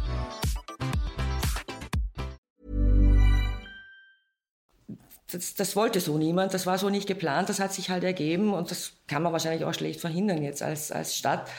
Das, 5.31 5.55
das 5.55 5.75
wollte 5.75 5.99
so 5.99 6.17
niemand, 6.17 6.53
das 6.53 6.65
war 6.65 6.77
so 6.77 6.89
nicht 6.89 7.07
geplant, 7.07 7.49
das 7.49 7.59
hat 7.59 7.73
sich 7.73 7.89
halt 7.89 8.03
ergeben 8.03 8.53
und 8.53 8.71
das 8.71 8.93
kann 9.07 9.23
man 9.23 9.31
wahrscheinlich 9.31 9.65
auch 9.65 9.73
schlecht 9.73 9.99
verhindern 9.99 10.43
jetzt 10.43 10.61
als, 10.61 10.91
als 10.91 11.15
Stadt. 11.15 11.49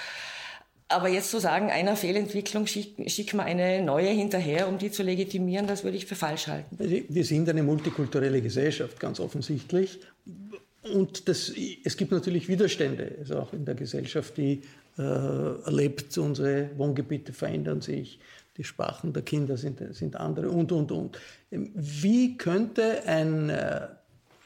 Aber 0.89 1.09
jetzt 1.09 1.31
zu 1.31 1.41
sagen, 1.41 1.71
einer 1.71 1.97
Fehlentwicklung 1.97 2.67
schicken 2.67 3.09
schick 3.09 3.33
wir 3.33 3.43
eine 3.43 3.83
neue 3.83 4.11
hinterher, 4.11 4.69
um 4.69 4.77
die 4.77 4.91
zu 4.91 5.03
legitimieren, 5.03 5.67
das 5.67 5.85
würde 5.85 5.97
ich 5.97 6.05
für 6.05 6.17
falsch 6.17 6.49
halten. 6.49 6.77
Wir 6.79 7.25
sind 7.25 7.49
eine 7.49 7.63
multikulturelle 7.63 8.43
Gesellschaft, 8.43 9.01
ganz 9.01 9.19
offensichtlich. 9.19 10.01
Und 10.83 11.29
das, 11.29 11.53
es 11.85 11.97
gibt 11.97 12.13
natürlich 12.13 12.49
Widerstände, 12.49 13.17
also 13.21 13.39
auch 13.39 13.53
in 13.53 13.65
der 13.65 13.75
Gesellschaft, 13.75 14.37
die 14.37 14.63
äh, 14.99 15.03
erlebt, 15.03 16.19
unsere 16.19 16.71
Wohngebiete 16.77 17.33
verändern 17.33 17.81
sich, 17.81 18.19
die 18.57 18.65
Sprachen 18.65 19.13
der 19.13 19.23
Kinder 19.23 19.57
sind, 19.57 19.83
sind 19.95 20.17
andere 20.17 20.51
und, 20.51 20.73
und, 20.73 20.93
und. 20.93 21.19
Wie 21.51 22.37
könnte 22.37 23.03
ein 23.07 23.49
äh, 23.49 23.89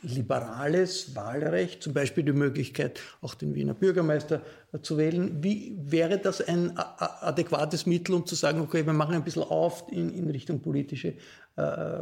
liberales 0.02 1.16
Wahlrecht, 1.16 1.82
zum 1.82 1.92
Beispiel 1.92 2.22
die 2.24 2.32
Möglichkeit, 2.32 3.00
auch 3.20 3.34
den 3.34 3.54
Wiener 3.54 3.74
Bürgermeister 3.74 4.42
äh, 4.72 4.80
zu 4.80 4.96
wählen, 4.96 5.42
wie 5.42 5.76
wäre 5.82 6.18
das 6.18 6.40
ein 6.46 6.72
adäquates 6.76 7.86
Mittel, 7.86 8.14
um 8.14 8.26
zu 8.26 8.34
sagen, 8.34 8.60
okay, 8.60 8.86
wir 8.86 8.92
machen 8.92 9.14
ein 9.14 9.24
bisschen 9.24 9.42
auf 9.42 9.84
in, 9.90 10.14
in 10.14 10.30
Richtung 10.30 10.60
politische 10.60 11.14
äh, 11.56 11.98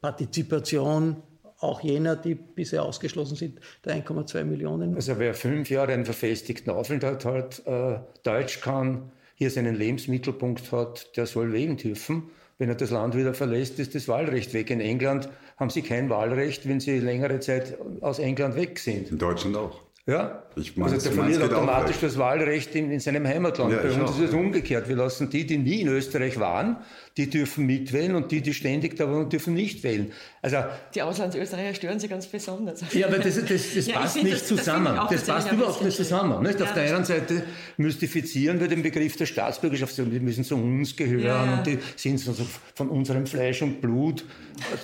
Partizipation, 0.00 1.22
auch 1.60 1.80
jener, 1.80 2.16
die 2.16 2.34
bisher 2.34 2.82
ausgeschlossen 2.82 3.36
sind, 3.36 3.60
der 3.84 3.96
1,2 3.96 4.44
Millionen. 4.44 4.94
Also 4.94 5.18
wer 5.18 5.32
fünf 5.32 5.70
Jahre 5.70 5.92
einen 5.92 6.04
verfestigten 6.04 6.70
Aufenthalt 6.70 7.24
hat, 7.24 7.62
äh, 7.66 7.98
Deutsch 8.22 8.60
kann, 8.60 9.10
hier 9.36 9.50
seinen 9.50 9.74
Lebensmittelpunkt 9.76 10.72
hat, 10.72 11.16
der 11.16 11.26
soll 11.26 11.52
wählen 11.52 11.76
dürfen. 11.76 12.24
Wenn 12.58 12.70
er 12.70 12.74
das 12.74 12.90
Land 12.90 13.14
wieder 13.14 13.34
verlässt, 13.34 13.78
ist 13.78 13.94
das 13.94 14.08
Wahlrecht 14.08 14.54
weg. 14.54 14.70
In 14.70 14.80
England 14.80 15.28
haben 15.58 15.70
sie 15.70 15.82
kein 15.82 16.08
Wahlrecht, 16.08 16.66
wenn 16.66 16.80
sie 16.80 16.98
längere 16.98 17.38
Zeit 17.40 17.76
aus 18.00 18.18
England 18.18 18.56
weg 18.56 18.78
sind. 18.78 19.10
In 19.10 19.18
Deutschland 19.18 19.56
auch. 19.56 19.82
Ja, 20.06 20.44
Ich 20.54 20.76
meine, 20.76 20.92
also 20.92 21.08
der 21.08 21.18
verliert 21.18 21.42
automatisch 21.42 21.96
das 22.00 22.16
Wahlrecht 22.16 22.74
in, 22.76 22.90
in 22.92 23.00
seinem 23.00 23.26
Heimatland. 23.26 23.72
Ja, 23.72 23.78
Bei 23.78 23.90
uns 23.90 23.98
auch, 24.10 24.18
ist 24.18 24.28
es 24.28 24.34
umgekehrt. 24.34 24.88
Wir 24.88 24.96
lassen 24.96 25.28
die, 25.28 25.44
die 25.44 25.58
nie 25.58 25.80
in 25.82 25.88
Österreich 25.88 26.38
waren, 26.38 26.76
die 27.16 27.30
dürfen 27.30 27.64
mitwählen 27.64 28.14
und 28.14 28.30
die, 28.30 28.42
die 28.42 28.52
ständig 28.52 28.96
da 28.96 29.10
waren, 29.10 29.28
dürfen 29.30 29.54
nicht 29.54 29.82
wählen. 29.82 30.12
Also 30.42 30.58
Die 30.94 31.00
Auslandsösterreicher 31.00 31.74
stören 31.74 31.98
sie 31.98 32.08
ganz 32.08 32.26
besonders. 32.26 32.82
ja, 32.92 33.06
aber 33.06 33.18
das, 33.18 33.36
das, 33.36 33.46
das 33.74 33.86
Ja, 33.86 34.00
passt 34.00 34.16
nicht 34.22 34.32
das- 34.34 34.46
zusammen. 34.46 34.98
Das, 35.10 35.24
passt 35.24 35.50
überhaupt 35.50 35.82
nicht 35.82 35.96
zusammen. 35.96 36.42
Nicht? 36.42 36.60
Auf 36.60 36.68
Ja, 36.68 36.74
der 36.74 36.82
das 36.84 36.92
einen 36.92 37.04
Seite 37.06 37.42
mystifizieren 37.78 38.60
wir 38.60 38.68
den 38.68 38.82
Begriff 38.82 39.16
der 39.16 39.26
Staatsbürgerschaft, 39.26 39.96
die 39.96 40.02
müssen 40.20 40.44
zu 40.44 40.56
uns 40.56 40.94
gehören 40.94 41.24
Ja, 41.24 41.54
und 41.58 41.66
die 41.66 41.78
sind 41.96 42.18
so 42.20 42.34
von 42.74 42.88
unserem 42.90 43.26
Fleisch 43.26 43.62
und 43.62 43.80
Blut. 43.80 44.24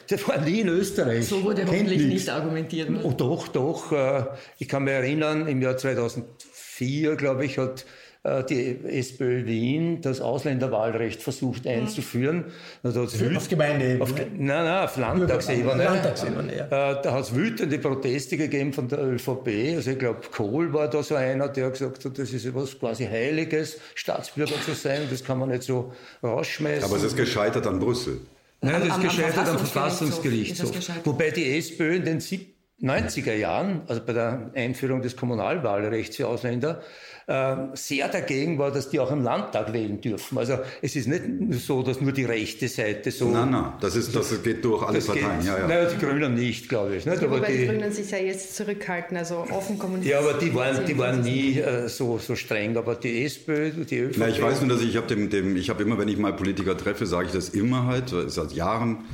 Das 0.08 0.26
war 0.26 0.40
nie 0.40 0.60
in 0.60 0.68
Österreich. 0.68 1.26
So 1.26 1.42
wurde 1.42 1.62
Kennt 1.62 1.70
hoffentlich 1.70 1.98
nichts. 1.98 2.12
nicht 2.26 2.28
argumentiert. 2.30 2.88
Oh, 3.02 3.12
doch, 3.12 3.48
doch. 3.48 3.92
äh, 3.92 4.24
Ich 4.58 4.68
kann 4.68 4.84
mich 4.84 4.94
erinnern, 4.94 5.46
im 5.48 5.60
Jahr 5.60 5.76
2004, 5.76 7.16
glaube 7.16 7.44
ich, 7.44 7.58
hat 7.58 7.84
die 8.24 8.78
SPÖ 8.84 9.46
Wien 9.46 10.00
das 10.00 10.20
Ausländerwahlrecht 10.20 11.20
versucht 11.20 11.66
einzuführen. 11.66 12.44
Da 12.84 12.90
hat's 12.94 13.16
wüt- 13.20 13.36
Auf 13.36 13.48
Gemeindeebene. 13.48 14.00
auf, 14.02 14.14
nein, 14.14 14.36
nein, 14.38 14.84
auf 14.84 14.96
Landtagsebene. 14.96 15.82
Landtagsebene, 15.84 16.56
ja. 16.56 16.64
Äh, 16.66 17.02
Da 17.02 17.12
hat 17.14 17.24
es 17.24 17.34
wütende 17.34 17.78
Proteste 17.78 18.36
gegeben 18.36 18.72
von 18.72 18.86
der 18.86 19.00
ÖVP. 19.04 19.74
Also 19.76 19.90
ich 19.90 19.98
glaube, 19.98 20.20
Kohl 20.30 20.72
war 20.72 20.88
da 20.88 21.02
so 21.02 21.16
einer, 21.16 21.48
der 21.48 21.70
gesagt 21.70 22.04
hat, 22.04 22.16
das 22.16 22.32
ist 22.32 22.44
etwas 22.46 22.78
quasi 22.78 23.06
Heiliges, 23.06 23.78
Staatsbürger 23.96 24.54
zu 24.64 24.72
sein. 24.74 25.02
Das 25.10 25.24
kann 25.24 25.38
man 25.40 25.48
nicht 25.48 25.64
so 25.64 25.92
rausschmeißen. 26.22 26.84
Aber 26.84 26.96
es 26.98 27.02
ist 27.02 27.16
gescheitert 27.16 27.66
an 27.66 27.80
Brüssel. 27.80 28.20
Nein, 28.60 28.74
das 28.74 28.82
ist 28.84 28.90
Am- 28.92 29.00
am 29.00 29.02
gescheitert 29.02 29.48
am 29.48 29.58
Verfassungsgerichtshof 29.58 30.78
ist. 30.78 30.90
Wobei 31.04 31.30
die 31.32 31.56
SPÖ 31.58 31.96
in 31.96 32.04
den 32.04 32.20
sieb- 32.20 32.52
90er 32.80 33.34
Jahren, 33.34 33.82
also 33.86 34.02
bei 34.04 34.12
der 34.12 34.50
Einführung 34.56 35.02
des 35.02 35.14
Kommunalwahlrechts 35.16 36.16
für 36.16 36.26
Ausländer, 36.26 36.80
äh, 36.80 36.82
sehr 37.26 38.08
dagegen 38.08 38.58
war, 38.58 38.70
dass 38.70 38.90
die 38.90 38.98
auch 38.98 39.10
im 39.12 39.22
Landtag 39.22 39.72
wählen 39.72 40.00
dürfen. 40.00 40.38
Also 40.38 40.58
es 40.80 40.96
ist 40.96 41.06
nicht 41.06 41.22
so, 41.64 41.82
dass 41.82 42.00
nur 42.00 42.12
die 42.12 42.24
rechte 42.24 42.68
Seite 42.68 43.10
so... 43.10 43.28
Nein, 43.28 43.50
nein, 43.50 43.72
das, 43.80 43.94
ist, 43.94 44.14
das 44.14 44.42
geht 44.42 44.64
durch 44.64 44.82
alle 44.82 45.00
Parteien. 45.00 45.38
geht, 45.38 45.46
ja, 45.46 45.58
ja. 45.58 45.68
Naja, 45.68 45.84
die 45.86 46.04
Grünen 46.04 46.34
nicht, 46.34 46.68
glaube 46.68 46.96
ich. 46.96 47.06
Nicht? 47.06 47.22
Aber 47.22 47.36
Wobei 47.36 47.52
die 47.52 47.58
die, 47.58 47.66
Grünen 47.66 47.92
sich 47.92 48.10
ja 48.10 48.18
jetzt 48.18 48.56
zurückhalten, 48.56 49.16
also 49.16 49.46
offen 49.50 49.78
kommunizieren. 49.78 50.22
ja, 50.22 50.28
aber 50.28 50.38
die 50.38 50.54
waren, 50.54 50.84
die 50.84 50.98
waren 50.98 51.20
nie 51.20 51.58
äh, 51.58 51.88
so, 51.88 52.18
so 52.18 52.34
streng. 52.34 52.76
Aber 52.76 52.96
die 52.96 53.24
SPÖ, 53.24 53.70
die 53.70 53.98
ÖVP... 53.98 54.16
Na, 54.18 54.28
ich 54.28 54.42
weiß 54.42 54.60
nur, 54.62 54.70
dass 54.70 54.82
ich, 54.82 54.90
ich 54.90 54.96
habe 54.96 55.06
dem, 55.06 55.30
dem, 55.30 55.56
ich 55.56 55.70
habe 55.70 55.82
immer, 55.82 55.98
wenn 55.98 56.08
ich 56.08 56.18
mal 56.18 56.32
Politiker 56.32 56.76
treffe, 56.76 57.06
sage 57.06 57.26
ich 57.26 57.32
das 57.32 57.50
immer 57.50 57.86
halt, 57.86 58.12
seit 58.26 58.52
Jahren. 58.52 59.04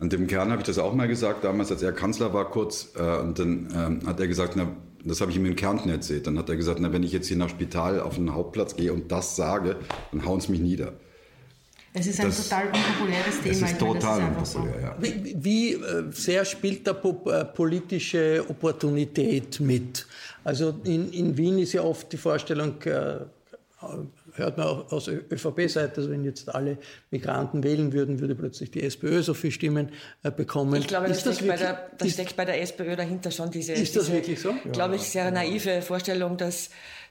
Und 0.00 0.12
dem 0.12 0.26
Kern 0.26 0.50
habe 0.50 0.62
ich 0.62 0.66
das 0.66 0.78
auch 0.78 0.94
mal 0.94 1.06
gesagt, 1.06 1.44
damals, 1.44 1.70
als 1.70 1.80
er 1.80 1.92
Kanzler 1.92 2.34
war, 2.34 2.50
kurz. 2.50 2.92
Äh, 2.96 3.18
und 3.18 3.38
dann 3.38 3.68
ähm, 4.02 4.08
hat 4.08 4.18
er 4.18 4.26
gesagt, 4.26 4.54
na, 4.56 4.66
das 5.04 5.20
habe 5.20 5.30
ich 5.30 5.36
ihm 5.36 5.46
in 5.46 5.56
Kärnten 5.56 5.88
erzählt. 5.88 6.26
Dann 6.26 6.38
hat 6.38 6.48
er 6.48 6.56
gesagt, 6.56 6.80
na, 6.80 6.92
wenn 6.92 7.02
ich 7.02 7.12
jetzt 7.12 7.28
hier 7.28 7.36
nach 7.36 7.48
Spital 7.50 8.00
auf 8.00 8.16
den 8.16 8.32
Hauptplatz 8.34 8.76
gehe 8.76 8.92
und 8.92 9.10
das 9.12 9.36
sage, 9.36 9.76
dann 10.12 10.24
hauen 10.24 10.38
es 10.38 10.48
mich 10.48 10.60
nieder. 10.60 10.92
Es 11.94 12.06
ist 12.06 12.20
ein 12.20 12.26
Das- 12.28 12.48
total 12.48 12.66
unpopuläres 12.68 13.40
Thema. 13.42 13.50
Es 13.52 13.56
ist 13.56 13.56
ich 13.56 13.60
meine, 13.80 13.94
das 13.94 14.02
total 14.02 14.20
einfach 14.22 14.46
so. 14.46 14.58
unpopulär, 14.60 14.82
ja. 14.82 14.96
Wie, 14.98 15.36
wie 15.44 15.72
äh, 15.74 16.04
sehr 16.10 16.44
spielt 16.46 16.86
da 16.86 16.92
äh, 16.92 17.44
politische 17.44 18.44
Opportunität 18.48 19.60
mit? 19.60 20.06
Also 20.42 20.74
in, 20.84 21.12
in 21.12 21.36
Wien 21.36 21.58
ist 21.58 21.74
ja 21.74 21.82
oft 21.82 22.10
die 22.12 22.16
Vorstellung, 22.16 22.80
äh, 22.82 23.16
hört 24.34 24.56
man 24.58 24.66
auch 24.66 24.92
aus 24.92 25.08
ÖVP-Seite, 25.08 25.96
also 25.96 26.10
wenn 26.10 26.24
jetzt 26.24 26.54
alle 26.54 26.78
Migranten 27.10 27.62
wählen 27.62 27.92
würden, 27.92 28.20
würde 28.20 28.34
plötzlich 28.34 28.70
die 28.70 28.82
SPÖ 28.82 29.22
so 29.22 29.34
viele 29.34 29.52
Stimmen 29.52 29.90
äh, 30.22 30.30
bekommen. 30.30 30.80
Ich 30.80 30.86
glaube, 30.88 31.06
Ist 31.08 31.26
das 31.26 31.36
steckt, 31.36 31.48
bei 31.48 31.58
wirklich- 31.58 31.68
der, 31.68 31.90
da 31.98 32.04
ist- 32.06 32.12
steckt 32.14 32.36
bei 32.36 32.44
der 32.44 32.60
SPÖ 32.62 32.96
dahinter 32.96 33.30
schon 33.30 33.50
diese, 33.50 33.72
Ist 33.72 33.96
das 33.96 34.04
diese, 34.06 34.16
wirklich 34.16 34.40
so? 34.40 34.54
glaube 34.72 34.96
ich, 34.96 35.02
sehr 35.02 35.30
naive 35.30 35.82
Vorstellung, 35.82 36.36
dass 36.36 36.70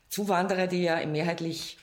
Zuwanderer, 0.10 0.68
die 0.68 0.84
ja 0.84 1.06
mehrheitlich 1.06 1.78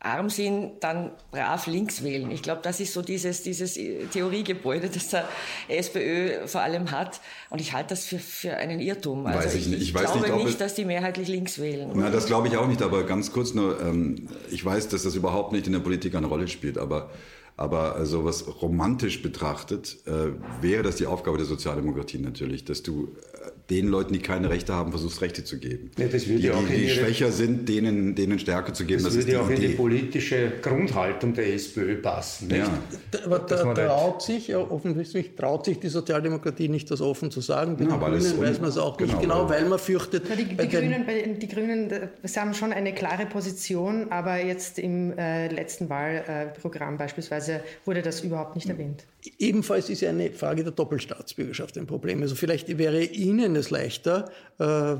arm 0.00 0.30
sind, 0.30 0.72
dann 0.80 1.10
brav 1.30 1.66
links 1.66 2.02
wählen. 2.02 2.30
Ich 2.30 2.42
glaube, 2.42 2.60
das 2.62 2.80
ist 2.80 2.92
so 2.92 3.02
dieses, 3.02 3.42
dieses 3.42 3.74
Theoriegebäude, 4.12 4.88
das 4.94 5.08
der 5.08 5.28
SPÖ 5.68 6.46
vor 6.46 6.60
allem 6.60 6.90
hat. 6.90 7.20
Und 7.50 7.60
ich 7.60 7.72
halte 7.72 7.90
das 7.90 8.04
für, 8.04 8.18
für 8.18 8.56
einen 8.56 8.80
Irrtum. 8.80 9.26
Also 9.26 9.38
Weiß 9.40 9.54
ich 9.54 9.66
nicht. 9.66 9.82
Ich 9.82 9.94
weiß 9.94 10.12
glaube 10.12 10.30
nicht, 10.30 10.44
nicht, 10.44 10.60
dass 10.60 10.74
die 10.74 10.84
mehrheitlich 10.84 11.28
links 11.28 11.58
wählen. 11.58 11.90
Na, 11.94 12.10
das 12.10 12.26
glaube 12.26 12.48
ich 12.48 12.56
auch 12.56 12.68
nicht, 12.68 12.82
aber 12.82 13.04
ganz 13.04 13.32
kurz 13.32 13.54
nur, 13.54 13.80
ähm, 13.80 14.28
ich 14.50 14.64
weiß, 14.64 14.88
dass 14.88 15.02
das 15.02 15.14
überhaupt 15.14 15.52
nicht 15.52 15.66
in 15.66 15.72
der 15.72 15.80
Politik 15.80 16.14
eine 16.14 16.26
Rolle 16.26 16.48
spielt, 16.48 16.78
aber 16.78 17.10
Aber 17.56 17.98
äh, 17.98 18.06
so 18.06 18.24
was 18.24 18.46
romantisch 18.62 19.20
betrachtet, 19.20 19.98
äh, 20.06 20.30
wäre 20.62 20.84
das 20.84 20.94
die 20.94 21.06
Aufgabe 21.06 21.38
der 21.38 21.46
Sozialdemokratie 21.46 22.18
natürlich, 22.18 22.64
dass 22.64 22.84
du 22.84 23.16
äh, 23.32 23.50
den 23.70 23.88
Leuten, 23.88 24.14
die 24.14 24.20
keine 24.20 24.48
Rechte 24.48 24.72
haben, 24.74 24.90
versuchst 24.92 25.20
Rechte 25.20 25.44
zu 25.44 25.58
geben. 25.58 25.90
Ja, 25.98 26.06
das 26.06 26.26
würde 26.26 26.40
die, 26.40 26.50
auch 26.50 26.66
die, 26.66 26.88
schwächer 26.88 27.30
sind, 27.30 27.68
denen, 27.68 28.14
denen 28.14 28.38
Stärke 28.38 28.72
zu 28.72 28.86
geben. 28.86 29.04
Das, 29.04 29.14
das 29.14 29.26
würde 29.26 29.42
auch 29.42 29.50
Idee. 29.50 29.62
in 29.64 29.70
die 29.72 29.76
politische 29.76 30.52
Grundhaltung 30.62 31.34
der 31.34 31.52
SPÖ 31.52 31.96
passen. 31.96 32.48
Nicht? 32.48 32.58
Ja. 32.60 33.20
Aber 33.26 33.40
da 33.40 33.74
traut 33.74 34.22
sich, 34.22 34.48
ja, 34.48 34.58
offensichtlich 34.58 35.34
traut 35.36 35.66
sich 35.66 35.78
die 35.78 35.88
Sozialdemokratie 35.88 36.68
nicht, 36.70 36.90
das 36.90 37.02
offen 37.02 37.30
zu 37.30 37.42
sagen. 37.42 37.76
Bei 37.76 37.84
Ja, 37.84 37.90
den 37.90 38.00
Grünen 38.00 38.32
un- 38.38 38.40
weiß 38.42 38.60
man 38.60 38.70
es 38.70 38.78
auch 38.78 38.98
nicht 38.98 39.20
genau, 39.20 39.44
genau, 39.44 39.50
weil- 39.50 39.68
man 39.68 39.78
fürchtet, 39.78 40.24
Na, 40.30 40.34
die, 40.34 40.44
bei 40.44 40.64
die, 40.64 40.68
den- 40.76 40.90
Grünen, 40.90 41.06
bei- 41.06 41.34
die 41.38 41.48
Grünen 41.48 41.92
sie 42.22 42.40
haben 42.40 42.54
schon 42.54 42.72
eine 42.72 42.94
klare 42.94 43.26
Position, 43.26 44.10
aber 44.10 44.42
jetzt 44.42 44.78
im 44.78 45.12
äh, 45.18 45.48
letzten 45.48 45.90
Wahlprogramm 45.90 46.96
beispielsweise 46.96 47.60
wurde 47.84 48.00
das 48.00 48.22
überhaupt 48.22 48.54
nicht 48.54 48.68
erwähnt. 48.68 49.04
Ebenfalls 49.38 49.90
ist 49.90 50.00
ja 50.00 50.10
eine 50.10 50.32
Frage 50.32 50.62
der 50.62 50.72
Doppelstaatsbürgerschaft 50.72 51.76
ein 51.76 51.86
Problem. 51.86 52.22
Also 52.22 52.34
vielleicht 52.34 52.78
wäre 52.78 53.02
Ihnen 53.02 53.56
es 53.56 53.70
leichter, 53.70 54.30
äh, 54.58 54.96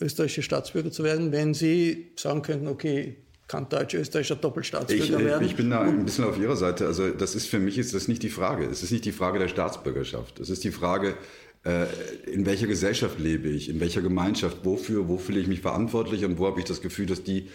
österreichische 0.00 0.42
Staatsbürger 0.42 0.90
zu 0.90 1.02
werden, 1.02 1.32
wenn 1.32 1.54
Sie 1.54 2.12
sagen 2.16 2.42
könnten, 2.42 2.68
okay, 2.68 3.16
kann 3.48 3.68
deutsch-österreichischer 3.68 4.34
Ich, 4.34 4.40
Doppelstaatsbürger 4.40 5.18
ich, 5.18 5.24
werden. 5.24 5.46
ich 5.46 5.56
bin 5.56 5.70
da 5.70 5.80
ein 5.80 6.04
bisschen 6.04 6.24
auf 6.24 6.38
Ihrer 6.38 6.56
Seite. 6.56 6.86
Also 6.86 7.10
das 7.10 7.34
ist 7.34 7.46
für 7.46 7.58
mich 7.58 7.78
ist 7.78 7.94
das 7.94 8.06
nicht 8.06 8.22
die 8.22 8.28
Frage. 8.28 8.66
Es 8.66 8.82
ist 8.82 8.92
nicht 8.92 9.04
die 9.04 9.12
Frage 9.12 9.38
der 9.38 9.48
Staatsbürgerschaft. 9.48 10.38
Es 10.38 10.50
ist 10.50 10.62
die 10.64 10.70
Frage, 10.70 11.16
äh, 11.64 11.86
in 12.30 12.46
welcher 12.46 12.66
Gesellschaft 12.66 13.18
lebe 13.18 13.48
ich, 13.48 13.68
in 13.68 13.80
welcher 13.80 14.02
Gemeinschaft, 14.02 14.58
wofür, 14.64 15.08
wo 15.08 15.18
fühle 15.18 15.40
ich 15.40 15.48
mich 15.48 15.60
verantwortlich 15.60 16.24
und 16.24 16.38
wo 16.38 16.46
habe 16.46 16.60
ich 16.60 16.66
das 16.66 16.80
Gefühl, 16.82 17.06
dass 17.06 17.24
die 17.24 17.48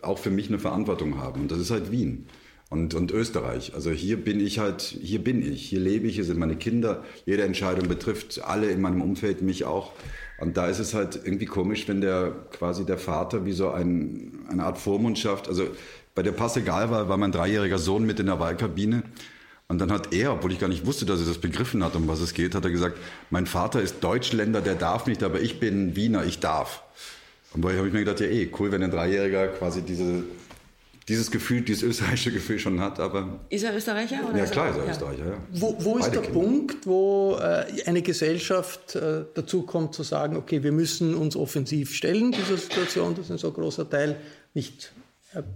auch 0.00 0.18
für 0.18 0.30
mich 0.30 0.48
eine 0.48 0.58
Verantwortung 0.58 1.18
haben. 1.18 1.42
Und 1.42 1.50
das 1.50 1.58
ist 1.58 1.70
halt 1.70 1.90
Wien. 1.90 2.26
Und, 2.70 2.94
und 2.94 3.10
Österreich. 3.10 3.74
Also 3.74 3.90
hier 3.90 4.16
bin 4.16 4.38
ich 4.38 4.60
halt, 4.60 4.80
hier 4.80 5.22
bin 5.22 5.42
ich, 5.42 5.68
hier 5.68 5.80
lebe 5.80 6.06
ich, 6.06 6.14
hier 6.14 6.24
sind 6.24 6.38
meine 6.38 6.54
Kinder. 6.54 7.04
Jede 7.26 7.42
Entscheidung 7.42 7.88
betrifft 7.88 8.42
alle 8.44 8.70
in 8.70 8.80
meinem 8.80 9.02
Umfeld, 9.02 9.42
mich 9.42 9.64
auch. 9.64 9.92
Und 10.38 10.56
da 10.56 10.68
ist 10.68 10.78
es 10.78 10.94
halt 10.94 11.20
irgendwie 11.24 11.46
komisch, 11.46 11.88
wenn 11.88 12.00
der 12.00 12.32
quasi 12.52 12.86
der 12.86 12.96
Vater 12.96 13.44
wie 13.44 13.52
so 13.52 13.70
ein, 13.70 14.46
eine 14.48 14.62
Art 14.62 14.78
Vormundschaft, 14.78 15.48
also 15.48 15.66
bei 16.14 16.22
der 16.22 16.32
Pass 16.32 16.56
egal 16.56 16.90
war, 16.90 17.08
war 17.08 17.16
mein 17.16 17.32
dreijähriger 17.32 17.78
Sohn 17.78 18.04
mit 18.04 18.20
in 18.20 18.26
der 18.26 18.38
Wahlkabine. 18.38 19.02
Und 19.66 19.78
dann 19.80 19.92
hat 19.92 20.12
er, 20.12 20.32
obwohl 20.32 20.52
ich 20.52 20.58
gar 20.58 20.68
nicht 20.68 20.86
wusste, 20.86 21.06
dass 21.06 21.20
er 21.20 21.26
das 21.26 21.38
begriffen 21.38 21.84
hat, 21.84 21.94
um 21.96 22.08
was 22.08 22.20
es 22.20 22.34
geht, 22.34 22.54
hat 22.54 22.64
er 22.64 22.70
gesagt, 22.70 22.98
mein 23.30 23.46
Vater 23.46 23.80
ist 23.80 23.96
Deutschländer, 24.02 24.60
der 24.60 24.74
darf 24.74 25.06
nicht, 25.06 25.22
aber 25.22 25.40
ich 25.40 25.60
bin 25.60 25.94
Wiener, 25.96 26.24
ich 26.24 26.40
darf. 26.40 26.82
Und 27.52 27.64
da 27.64 27.70
habe 27.72 27.86
ich 27.86 27.92
mir 27.92 28.00
gedacht, 28.00 28.20
ja 28.20 28.26
eh, 28.26 28.48
cool, 28.58 28.72
wenn 28.72 28.82
ein 28.82 28.90
Dreijähriger 28.90 29.48
quasi 29.48 29.82
diese, 29.82 30.24
dieses 31.08 31.30
Gefühl, 31.30 31.62
dieses 31.62 31.82
österreichische 31.82 32.32
Gefühl 32.32 32.58
schon 32.58 32.80
hat, 32.80 33.00
aber 33.00 33.40
Ist 33.48 33.64
er 33.64 33.76
Österreicher? 33.76 34.20
Oder 34.28 34.38
ja 34.38 34.46
klar 34.46 34.70
ist 34.70 34.76
er. 34.76 34.90
Österreicher, 34.90 35.26
ja. 35.26 35.38
Wo, 35.52 35.76
wo 35.80 35.98
ist 35.98 36.10
der 36.10 36.22
Kinder. 36.22 36.40
Punkt, 36.40 36.86
wo 36.86 37.38
äh, 37.40 37.82
eine 37.86 38.02
Gesellschaft 38.02 38.94
äh, 38.94 39.24
dazu 39.34 39.62
kommt 39.62 39.94
zu 39.94 40.02
sagen, 40.02 40.36
okay, 40.36 40.62
wir 40.62 40.72
müssen 40.72 41.14
uns 41.14 41.36
offensiv 41.36 41.94
stellen, 41.94 42.32
dieser 42.32 42.56
Situation, 42.56 43.14
dass 43.14 43.30
ein 43.30 43.38
so 43.38 43.50
großer 43.50 43.88
Teil 43.88 44.16
nicht 44.54 44.92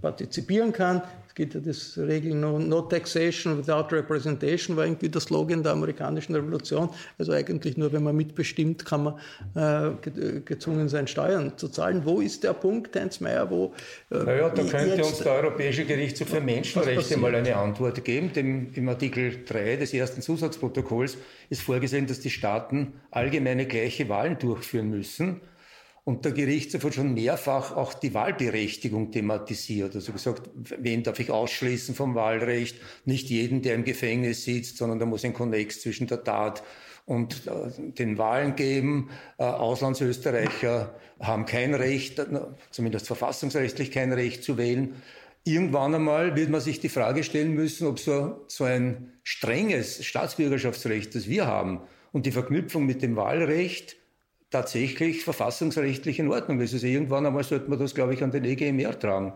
partizipieren 0.01 0.73
kann? 0.73 1.03
Es 1.27 1.35
gibt 1.35 1.55
ja 1.55 1.61
das 1.61 1.99
Regeln 1.99 2.39
no, 2.39 2.61
no 2.61 2.83
Taxation 2.83 3.59
without 3.59 3.93
Representation, 3.93 4.77
war 4.77 4.85
irgendwie 4.85 5.09
der 5.09 5.21
Slogan 5.21 5.65
der 5.65 5.73
amerikanischen 5.73 6.33
Revolution. 6.37 6.89
Also 7.19 7.33
eigentlich 7.33 7.77
nur, 7.77 7.93
wenn 7.93 8.05
man 8.05 8.15
mitbestimmt, 8.15 8.85
kann 8.85 9.03
man 9.03 9.15
äh, 9.57 9.91
ge- 10.01 10.43
gezwungen 10.45 10.89
sein, 10.89 11.09
Steuern 11.09 11.53
zu 11.57 11.69
zahlen. 11.69 12.03
Wo 12.05 12.21
ist 12.21 12.45
der 12.45 12.53
Punkt, 12.53 12.95
Heinz 12.95 13.19
Mayer, 13.19 13.51
wo... 13.51 13.73
Äh, 14.13 14.19
Naja, 14.19 14.49
da 14.49 14.63
könnte 14.63 14.95
jetzt- 14.97 15.09
uns 15.09 15.19
der 15.19 15.33
Europäische 15.33 15.85
Gerichtshof 15.85 16.29
für 16.29 16.41
Menschenrechte 16.41 17.17
mal 17.17 17.35
eine 17.35 17.57
Antwort 17.57 18.05
geben. 18.05 18.33
Dem, 18.33 18.73
Im 18.75 18.89
Artikel 18.89 19.45
3 19.45 19.75
des 19.75 19.93
ersten 19.93 20.23
Zusatzprotokolls 20.23 21.17
ist 21.51 21.63
vorgesehen, 21.63 22.07
dass 22.07 22.21
die 22.21 22.31
Staaten 22.31 22.93
allgemeine 23.11 23.67
gleiche 23.67 24.09
Wahlen 24.09 24.39
durchführen 24.39 24.89
müssen. 24.89 25.41
Und 26.05 26.27
der 26.27 26.33
Gerichtshof 26.33 26.85
hat 26.85 26.95
schon 26.95 27.15
mehrfach 27.15 27.75
auch 27.75 27.95
die 27.95 28.13
Wahlberechtigung 28.13 29.11
thematisiert. 29.11 29.95
Also 29.95 30.13
gesagt, 30.13 30.51
wen 30.55 31.03
darf 31.03 31.19
ich 31.19 31.31
ausschließen 31.31 31.95
vom 31.95 32.15
Wahlrecht? 32.15 32.77
Nicht 33.07 33.31
jeden, 33.31 33.63
der 33.63 33.75
im 33.75 33.85
Gefängnis 33.85 34.45
sitzt, 34.45 34.77
sondern 34.77 34.99
da 34.99 35.07
muss 35.07 35.25
ein 35.25 35.33
Konnex 35.33 35.81
zwischen 35.81 36.07
der 36.07 36.23
Tat 36.23 36.63
und 37.07 37.47
äh, 37.47 37.93
den 37.93 38.19
Wahlen 38.19 38.55
geben. 38.55 39.09
Äh, 39.39 39.45
Auslandsösterreicher 39.45 40.95
haben 41.21 41.47
kein 41.47 41.75
Recht, 41.75 42.19
äh, 42.19 42.27
zumindest 42.71 43.07
verfassungsrechtlich 43.07 43.91
kein 43.91 44.13
Recht 44.13 44.45
zu 44.45 44.59
wählen. 44.59 45.03
Irgendwann 45.45 45.95
einmal 45.95 46.37
wird 46.37 46.51
man 46.51 46.61
sich 46.61 46.81
die 46.81 46.89
Frage 46.91 47.25
stellen 47.25 47.55
müssen, 47.55 47.87
ob 47.87 47.99
so, 47.99 48.45
so 48.49 48.65
ein 48.65 49.13
strenges 49.23 50.05
Staatsbürgerschaftsrecht, 50.05 51.15
das 51.15 51.29
wir 51.29 51.47
haben, 51.47 51.81
und 52.13 52.27
die 52.27 52.33
Verknüpfung 52.33 52.85
mit 52.85 53.03
dem 53.03 53.17
Wahlrecht 53.17 53.97
tatsächlich 54.55 55.25
verfassungsrechtlich 55.25 56.21
in 56.21 56.31
Ordnung 56.31 56.61
ist. 56.61 56.73
Also 56.75 56.87
irgendwann 56.87 57.27
einmal 57.27 57.43
sollte 57.43 57.69
man 57.69 57.79
das, 57.79 57.93
glaube 57.95 58.15
ich, 58.15 58.23
an 58.23 58.31
den 58.31 58.45
EGMR 58.45 58.97
tragen. 58.99 59.33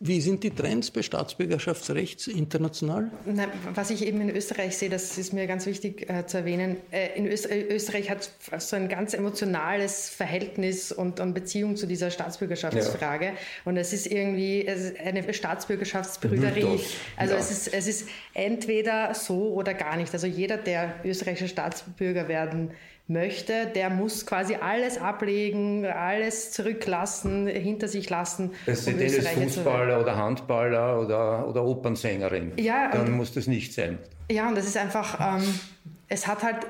Wie 0.00 0.20
sind 0.20 0.42
die 0.42 0.50
Trends 0.50 0.90
bei 0.90 1.02
Staatsbürgerschaftsrechts 1.02 2.26
international? 2.26 3.10
Na, 3.26 3.48
was 3.74 3.90
ich 3.90 4.06
eben 4.06 4.20
in 4.22 4.30
Österreich 4.30 4.78
sehe, 4.78 4.88
das 4.88 5.18
ist 5.18 5.32
mir 5.32 5.46
ganz 5.46 5.66
wichtig 5.66 6.08
äh, 6.08 6.24
zu 6.26 6.38
erwähnen. 6.38 6.76
Äh, 6.90 7.18
in 7.18 7.26
Öster 7.26 7.50
Österreich 7.68 8.08
hat 8.08 8.30
so 8.58 8.76
ein 8.76 8.88
ganz 8.88 9.12
emotionales 9.12 10.08
Verhältnis 10.08 10.92
und, 10.92 11.20
und 11.20 11.34
Beziehung 11.34 11.76
zu 11.76 11.86
dieser 11.86 12.10
Staatsbürgerschaftsfrage. 12.10 13.32
Und 13.64 13.76
es 13.76 13.92
ist 13.92 14.06
irgendwie 14.06 14.66
es 14.66 14.80
ist 14.80 15.00
eine 15.00 15.34
Staatsbürgerschaftsbrüderie. 15.34 16.80
Also 17.16 17.34
ja. 17.34 17.40
es, 17.40 17.50
ist, 17.50 17.74
es 17.74 17.86
ist 17.86 18.08
entweder 18.32 19.12
so 19.14 19.52
oder 19.52 19.74
gar 19.74 19.96
nicht. 19.96 20.14
Also 20.14 20.26
jeder, 20.26 20.56
der 20.56 20.94
österreichischer 21.04 21.48
Staatsbürger 21.48 22.28
werden 22.28 22.70
möchte, 23.08 23.66
der 23.66 23.90
muss 23.90 24.26
quasi 24.26 24.54
alles 24.54 24.98
ablegen, 24.98 25.84
alles 25.84 26.52
zurücklassen, 26.52 27.46
hinter 27.46 27.88
sich 27.88 28.08
lassen. 28.08 28.52
Um 28.66 28.74
sind 28.74 29.00
Österreicher 29.00 29.24
zu 29.24 29.34
werden. 29.34 29.48
Fußballer 29.48 30.00
oder 30.00 30.16
Handballer 30.16 31.00
oder, 31.00 31.48
oder 31.48 31.64
Opernsängerin. 31.64 32.52
Ja, 32.56 32.90
Dann 32.90 33.12
muss 33.12 33.32
das 33.32 33.46
nicht 33.46 33.74
sein. 33.74 33.98
Ja, 34.30 34.48
und 34.48 34.56
das 34.56 34.66
ist 34.66 34.76
einfach, 34.76 35.36
ähm, 35.36 35.60
es 36.08 36.26
hat 36.26 36.42
halt, 36.42 36.66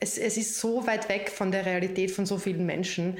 es, 0.00 0.18
es 0.18 0.36
ist 0.36 0.58
so 0.58 0.86
weit 0.86 1.08
weg 1.08 1.30
von 1.30 1.52
der 1.52 1.64
Realität 1.64 2.10
von 2.10 2.26
so 2.26 2.38
vielen 2.38 2.66
Menschen, 2.66 3.16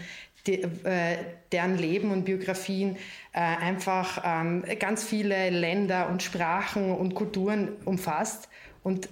die, 0.47 0.63
äh, 0.63 1.17
deren 1.53 1.79
Leben 1.79 2.11
und 2.11 2.25
Biografien 2.25 2.97
äh, 3.33 3.41
einfach 3.41 4.23
ähm, 4.25 4.65
ganz 4.79 5.05
viele 5.05 5.51
Länder 5.51 6.09
und 6.11 6.23
Sprachen 6.23 6.91
und 6.91 7.15
Kulturen 7.15 7.69
umfasst. 7.85 8.49
Und 8.83 9.09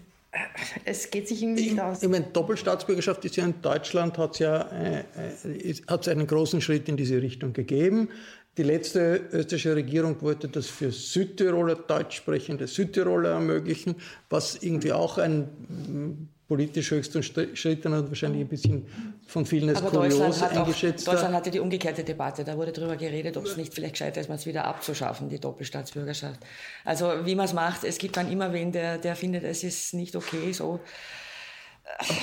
es 0.85 1.11
geht 1.11 1.29
sich 1.29 1.43
irgendwie 1.43 1.71
nicht 1.71 1.81
aus. 1.81 2.03
Ich 2.03 2.09
meine, 2.09 2.27
Doppelstaatsbürgerschaft 2.33 3.25
ist 3.25 3.37
ja 3.37 3.45
in 3.45 3.61
Deutschland, 3.63 4.19
hat 4.19 4.33
es 4.35 4.39
ja 4.41 4.63
äh, 4.63 5.05
äh, 5.45 5.75
hat's 5.89 6.09
einen 6.09 6.27
großen 6.27 6.61
Schritt 6.61 6.89
in 6.89 6.97
diese 6.97 7.21
Richtung 7.23 7.53
gegeben. 7.53 8.09
Die 8.57 8.63
letzte 8.63 9.29
österreichische 9.33 9.77
Regierung 9.77 10.21
wollte 10.23 10.49
das 10.49 10.67
für 10.67 10.91
Südtiroler, 10.91 11.75
deutsch 11.75 12.17
sprechende 12.17 12.67
Südtiroler 12.67 13.31
ermöglichen, 13.31 13.97
was 14.31 14.63
irgendwie 14.63 14.93
auch 14.93 15.19
ein 15.19 16.29
politisch 16.49 16.91
höchst 16.93 17.15
umstrittener 17.17 17.99
und 17.99 18.09
wahrscheinlich 18.09 18.43
ein 18.43 18.49
bisschen 18.49 18.87
von 19.27 19.45
vielen 19.45 19.69
als 19.71 19.79
Aber 19.83 19.91
Deutschland, 19.91 20.13
kurios 20.15 20.43
hat 20.43 20.53
auch, 20.53 20.57
eingeschätzter. 20.59 21.11
Deutschland 21.13 21.35
hatte 21.35 21.51
die 21.51 21.59
umgekehrte 21.61 22.05
Debatte. 22.05 22.45
Da 22.45 22.57
wurde 22.57 22.73
darüber 22.73 22.97
geredet, 22.97 23.37
ob 23.37 23.47
es 23.47 23.57
nicht 23.57 23.75
vielleicht 23.75 23.95
gescheiter 23.95 24.21
ist, 24.21 24.31
es 24.31 24.47
wieder 24.47 24.65
abzuschaffen, 24.65 25.29
die 25.29 25.41
Doppelstaatsbürgerschaft. 25.41 26.39
Also 26.85 27.11
wie 27.25 27.35
man 27.35 27.47
es 27.47 27.53
macht, 27.53 27.83
es 27.85 27.99
gibt 27.99 28.17
dann 28.17 28.31
immer 28.31 28.53
wen, 28.53 28.71
der, 28.71 28.99
der 28.99 29.17
findet, 29.17 29.43
es 29.45 29.65
ist 29.65 29.95
nicht 29.95 30.15
okay 30.15 30.53
so. 30.53 30.79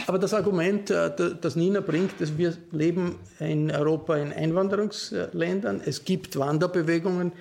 Aber 0.07 0.19
das 0.19 0.33
Argument, 0.33 0.89
äh, 0.89 1.13
da- 1.15 1.29
das 1.29 1.55
Nina 1.55 1.79
bringt, 1.79 2.19
dass 2.19 2.37
wir 2.37 2.55
leben 2.71 3.19
in 3.39 3.71
Europa 3.71 4.17
in 4.17 4.31
Einwanderungsländern, 4.33 5.81
es 5.85 6.03
gibt 6.03 6.37
Wanderbewegungen, 6.37 7.31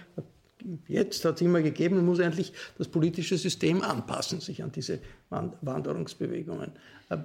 jetzt 0.88 1.24
hat 1.24 1.36
es 1.36 1.40
immer 1.40 1.62
gegeben, 1.62 1.96
man 1.96 2.06
muss 2.06 2.18
endlich 2.18 2.52
das 2.78 2.88
politische 2.88 3.36
System 3.38 3.82
anpassen, 3.82 4.40
sich 4.40 4.62
an 4.62 4.72
diese 4.72 5.00
Wand- 5.30 5.54
Wanderungsbewegungen. 5.62 6.72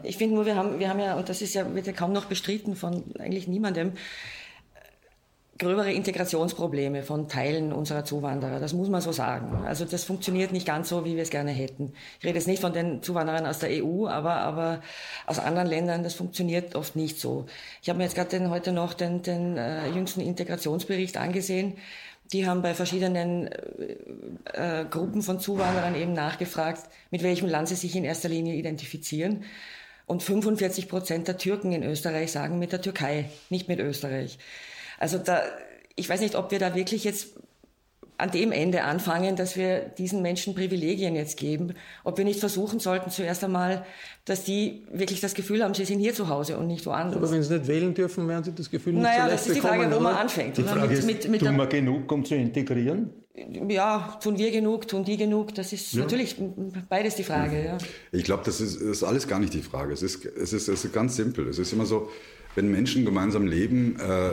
Ich 0.03 0.17
finde 0.17 0.35
nur, 0.35 0.45
wir 0.45 0.55
haben, 0.55 0.79
wir 0.79 0.89
haben 0.89 0.99
ja, 0.99 1.15
und 1.15 1.29
das 1.29 1.41
ist 1.41 1.53
ja, 1.53 1.73
wird 1.73 1.87
ja 1.87 1.93
kaum 1.93 2.11
noch 2.11 2.25
bestritten 2.25 2.75
von 2.75 3.03
eigentlich 3.19 3.47
niemandem, 3.47 3.93
gröbere 5.57 5.91
Integrationsprobleme 5.91 7.03
von 7.03 7.27
Teilen 7.27 7.73
unserer 7.73 8.05
Zuwanderer. 8.05 8.59
Das 8.59 8.73
muss 8.73 8.89
man 8.89 9.01
so 9.01 9.11
sagen. 9.11 9.65
Also 9.65 9.85
das 9.85 10.03
funktioniert 10.03 10.51
nicht 10.51 10.67
ganz 10.67 10.89
so, 10.89 11.05
wie 11.05 11.15
wir 11.15 11.23
es 11.23 11.29
gerne 11.29 11.51
hätten. 11.51 11.93
Ich 12.19 12.25
rede 12.25 12.35
jetzt 12.35 12.47
nicht 12.47 12.61
von 12.61 12.73
den 12.73 13.01
Zuwanderern 13.01 13.45
aus 13.45 13.59
der 13.59 13.83
EU, 13.83 14.07
aber, 14.07 14.35
aber 14.35 14.81
aus 15.25 15.39
anderen 15.39 15.67
Ländern, 15.67 16.03
das 16.03 16.13
funktioniert 16.13 16.75
oft 16.75 16.95
nicht 16.95 17.19
so. 17.19 17.45
Ich 17.81 17.89
habe 17.89 17.97
mir 17.97 18.03
jetzt 18.05 18.15
gerade 18.15 18.49
heute 18.49 18.71
noch 18.71 18.93
den, 18.93 19.21
den 19.23 19.57
äh, 19.57 19.89
jüngsten 19.89 20.21
Integrationsbericht 20.21 21.17
angesehen. 21.17 21.73
Die 22.33 22.45
haben 22.45 22.61
bei 22.61 22.73
verschiedenen 22.73 23.47
äh, 23.47 24.81
äh, 24.81 24.85
Gruppen 24.85 25.21
von 25.21 25.39
Zuwanderern 25.39 25.95
eben 25.95 26.13
nachgefragt, 26.13 26.89
mit 27.11 27.23
welchem 27.23 27.47
Land 27.47 27.69
sie 27.69 27.75
sich 27.75 27.95
in 27.95 28.03
erster 28.03 28.29
Linie 28.29 28.55
identifizieren. 28.55 29.45
Und 30.05 30.23
45 30.23 30.87
Prozent 30.87 31.27
der 31.27 31.37
Türken 31.37 31.71
in 31.71 31.83
Österreich 31.83 32.31
sagen 32.31 32.59
mit 32.59 32.71
der 32.71 32.81
Türkei, 32.81 33.29
nicht 33.49 33.67
mit 33.67 33.79
Österreich. 33.79 34.39
Also 34.99 35.17
da, 35.17 35.41
ich 35.95 36.07
weiß 36.07 36.21
nicht, 36.21 36.35
ob 36.35 36.51
wir 36.51 36.59
da 36.59 36.75
wirklich 36.75 37.03
jetzt 37.03 37.29
an 38.17 38.31
dem 38.31 38.51
Ende 38.51 38.83
anfangen, 38.83 39.35
dass 39.35 39.55
wir 39.55 39.79
diesen 39.97 40.21
Menschen 40.21 40.55
Privilegien 40.55 41.15
jetzt 41.15 41.37
geben, 41.37 41.73
ob 42.03 42.17
wir 42.17 42.25
nicht 42.25 42.39
versuchen 42.39 42.79
sollten 42.79 43.11
zuerst 43.11 43.43
einmal, 43.43 43.85
dass 44.25 44.43
die 44.43 44.83
wirklich 44.91 45.21
das 45.21 45.35
Gefühl 45.35 45.63
haben, 45.63 45.73
sie 45.75 45.85
sind 45.85 45.99
hier 45.99 46.13
zu 46.13 46.27
Hause 46.27 46.57
und 46.57 46.67
nicht 46.67 46.85
woanders. 46.85 47.17
Aber 47.17 47.31
wenn 47.31 47.43
sie 47.43 47.53
nicht 47.53 47.67
wählen 47.67 47.93
dürfen, 47.93 48.27
werden 48.27 48.43
sie 48.43 48.53
das 48.53 48.71
Gefühl 48.71 48.93
nicht 48.93 49.03
naja, 49.03 49.25
so 49.25 49.31
das 49.31 49.47
ist 49.47 49.55
die 49.55 49.61
Frage, 49.61 49.95
wo 49.95 49.99
man 49.99 50.15
anfängt. 50.15 50.57
Die 50.57 50.63
Frage 50.63 50.87
mit, 50.87 50.97
ist, 50.97 51.05
mit, 51.05 51.29
mit 51.29 51.41
tun 51.41 51.55
wir 51.55 51.67
genug, 51.67 52.11
um 52.11 52.25
zu 52.25 52.35
integrieren? 52.35 53.11
Ja, 53.69 54.17
tun 54.21 54.39
wir 54.39 54.49
genug, 54.49 54.87
tun 54.87 55.03
die 55.03 55.15
genug? 55.15 55.53
Das 55.53 55.71
ist 55.71 55.93
ja. 55.93 56.01
natürlich 56.01 56.35
beides 56.89 57.15
die 57.15 57.23
Frage. 57.23 57.65
Ja. 57.65 57.77
Ich 58.11 58.23
glaube, 58.23 58.41
das 58.43 58.59
ist, 58.59 58.81
ist, 58.81 59.03
alles 59.03 59.27
gar 59.27 59.37
nicht 59.37 59.53
die 59.53 59.61
Frage. 59.61 59.93
Es 59.93 60.01
ist, 60.01 60.25
es, 60.25 60.53
ist, 60.53 60.67
es 60.67 60.85
ist 60.85 60.93
ganz 60.93 61.15
simpel. 61.15 61.47
Es 61.47 61.59
ist 61.59 61.71
immer 61.71 61.85
so, 61.85 62.09
wenn 62.55 62.71
Menschen 62.71 63.05
gemeinsam 63.05 63.45
leben, 63.45 63.99
äh, 63.99 64.31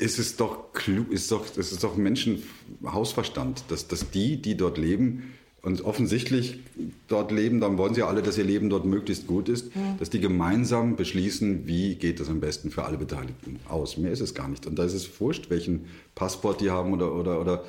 ist 0.00 0.18
es 0.18 0.36
doch 0.36 0.72
klug, 0.72 1.12
ist 1.12 1.30
doch, 1.30 1.44
es 1.56 1.72
ist 1.72 1.84
doch 1.84 1.96
Menschenhausverstand, 1.96 3.64
dass, 3.68 3.86
dass 3.86 4.10
die, 4.10 4.40
die 4.40 4.56
dort 4.56 4.78
leben 4.78 5.34
und 5.62 5.84
offensichtlich 5.84 6.60
dort 7.06 7.32
leben, 7.32 7.60
dann 7.60 7.76
wollen 7.76 7.92
sie 7.92 8.00
ja 8.00 8.08
alle, 8.08 8.22
dass 8.22 8.38
ihr 8.38 8.44
Leben 8.44 8.70
dort 8.70 8.86
möglichst 8.86 9.26
gut 9.26 9.50
ist, 9.50 9.66
ja. 9.74 9.96
dass 9.98 10.08
die 10.08 10.20
gemeinsam 10.20 10.96
beschließen, 10.96 11.66
wie 11.66 11.96
geht 11.96 12.18
das 12.18 12.30
am 12.30 12.40
besten 12.40 12.70
für 12.70 12.84
alle 12.84 12.96
Beteiligten 12.96 13.60
aus. 13.68 13.98
Mehr 13.98 14.10
ist 14.10 14.20
es 14.22 14.34
gar 14.34 14.48
nicht. 14.48 14.66
Und 14.66 14.78
da 14.78 14.84
ist 14.84 14.94
es 14.94 15.20
wurscht, 15.20 15.50
welchen 15.50 15.84
Passport 16.14 16.62
die 16.62 16.70
haben 16.70 16.94
oder, 16.94 17.14
oder, 17.14 17.40
oder 17.42 17.64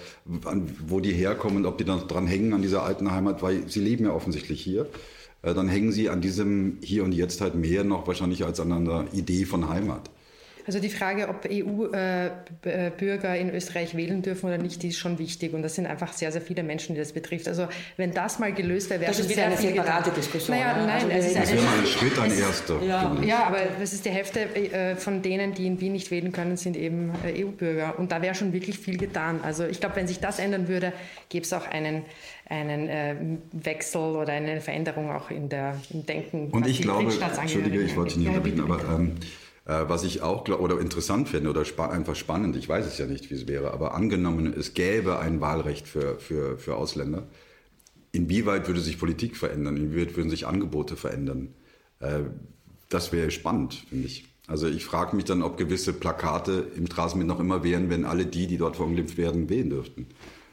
wo 0.87 1.01
die 1.01 1.11
herkommen 1.11 1.57
und 1.57 1.65
ob 1.65 1.77
die 1.77 1.83
dann 1.83 2.07
dran 2.07 2.27
hängen 2.27 2.53
an 2.53 2.61
dieser 2.61 2.83
alten 2.83 3.11
Heimat, 3.11 3.41
weil 3.41 3.69
sie 3.69 3.81
leben 3.81 4.05
ja 4.05 4.13
offensichtlich 4.13 4.61
hier. 4.61 4.87
Äh, 5.41 5.53
dann 5.53 5.67
hängen 5.67 5.91
sie 5.91 6.09
an 6.09 6.21
diesem 6.21 6.77
Hier 6.81 7.03
und 7.03 7.11
Jetzt 7.11 7.41
halt 7.41 7.55
mehr 7.55 7.83
noch 7.83 8.07
wahrscheinlich 8.07 8.45
als 8.45 8.61
an 8.61 8.71
einer 8.71 9.07
Idee 9.11 9.43
von 9.43 9.67
Heimat. 9.67 10.09
Also 10.65 10.79
die 10.79 10.89
Frage, 10.89 11.27
ob 11.29 11.47
EU-Bürger 11.49 13.35
in 13.35 13.49
Österreich 13.53 13.95
wählen 13.95 14.21
dürfen 14.21 14.47
oder 14.47 14.57
nicht, 14.57 14.83
die 14.83 14.89
ist 14.89 14.97
schon 14.97 15.19
wichtig. 15.19 15.53
Und 15.53 15.61
das 15.63 15.75
sind 15.75 15.85
einfach 15.85 16.13
sehr, 16.13 16.31
sehr 16.31 16.41
viele 16.41 16.63
Menschen, 16.63 16.95
die 16.95 17.01
das 17.01 17.13
betrifft. 17.13 17.47
Also 17.47 17.67
wenn 17.97 18.13
das 18.13 18.39
mal 18.39 18.53
gelöst 18.53 18.89
wäre, 18.89 19.01
wäre 19.01 19.11
das 19.11 19.19
schon 19.19 19.29
wieder 19.29 19.45
eine 19.45 19.57
separate 19.57 20.11
Diskussion. 20.11 20.57
Naja, 20.57 20.77
ja. 20.77 20.85
nein, 20.85 21.11
also, 21.11 21.33
das 21.33 21.51
wäre 21.51 21.61
mal 21.63 21.79
ein 21.79 21.85
Schritt, 21.85 22.19
ein 22.19 22.37
erster. 22.37 22.81
Ja, 22.83 23.17
ja, 23.23 23.43
aber 23.45 23.59
es 23.81 23.93
ist 23.93 24.05
die 24.05 24.11
Hälfte 24.11 24.41
äh, 24.55 24.95
von 24.95 25.21
denen, 25.21 25.53
die 25.53 25.67
in 25.67 25.79
Wien 25.81 25.93
nicht 25.93 26.11
wählen 26.11 26.31
können, 26.31 26.57
sind 26.57 26.77
eben 26.77 27.11
äh, 27.23 27.43
EU-Bürger. 27.43 27.97
Und 27.99 28.11
da 28.11 28.21
wäre 28.21 28.35
schon 28.35 28.53
wirklich 28.53 28.79
viel 28.79 28.97
getan. 28.97 29.39
Also 29.43 29.65
ich 29.65 29.79
glaube, 29.79 29.95
wenn 29.95 30.07
sich 30.07 30.19
das 30.19 30.39
ändern 30.39 30.67
würde, 30.67 30.93
gäbe 31.29 31.43
es 31.43 31.53
auch 31.53 31.67
einen 31.67 32.03
einen 32.51 32.89
äh, 32.89 33.15
Wechsel 33.53 34.01
oder 34.01 34.33
eine 34.33 34.59
Veränderung 34.59 35.09
auch 35.09 35.31
in 35.31 35.47
der, 35.47 35.79
im 35.89 36.05
Denken. 36.05 36.49
Und 36.51 36.67
ich 36.67 36.81
glaube, 36.81 37.09
Entschuldige, 37.09 37.81
ich 37.81 37.95
wollte 37.95 38.19
nicht 38.19 38.27
unterbieten, 38.27 38.61
aber 38.61 38.83
ähm, 38.93 39.15
äh, 39.15 39.25
was 39.65 40.03
ich 40.03 40.21
auch 40.21 40.47
oder 40.47 40.79
interessant 40.79 41.29
finde 41.29 41.49
oder 41.49 41.65
spa 41.65 41.87
einfach 41.87 42.15
spannend, 42.15 42.55
ich 42.55 42.67
weiß 42.67 42.85
es 42.85 42.97
ja 42.97 43.05
nicht, 43.05 43.29
wie 43.29 43.35
es 43.35 43.47
wäre, 43.47 43.71
aber 43.71 43.93
angenommen, 43.93 44.53
es 44.57 44.73
gäbe 44.73 45.19
ein 45.19 45.39
Wahlrecht 45.39 45.87
für, 45.87 46.19
für, 46.19 46.57
für 46.57 46.75
Ausländer, 46.75 47.27
inwieweit 48.11 48.67
würde 48.67 48.79
sich 48.79 48.99
Politik 48.99 49.37
verändern, 49.37 49.77
inwieweit 49.77 50.15
würden 50.17 50.29
sich 50.29 50.47
Angebote 50.47 50.95
verändern? 50.95 51.53
Äh, 51.99 52.21
das 52.89 53.11
wäre 53.11 53.31
spannend, 53.31 53.85
finde 53.89 54.07
ich. 54.07 54.25
Also 54.47 54.67
ich 54.67 54.83
frage 54.83 55.15
mich 55.15 55.25
dann, 55.25 55.43
ob 55.43 55.57
gewisse 55.57 55.93
Plakate 55.93 56.65
im 56.75 56.87
Straßenbild 56.87 57.27
noch 57.27 57.39
immer 57.39 57.63
wären, 57.63 57.89
wenn 57.89 58.03
alle 58.03 58.25
die, 58.25 58.47
die 58.47 58.57
dort 58.57 58.75
verunglimpft 58.75 59.17
werden, 59.17 59.49
wählen 59.49 59.69
dürften. 59.69 60.07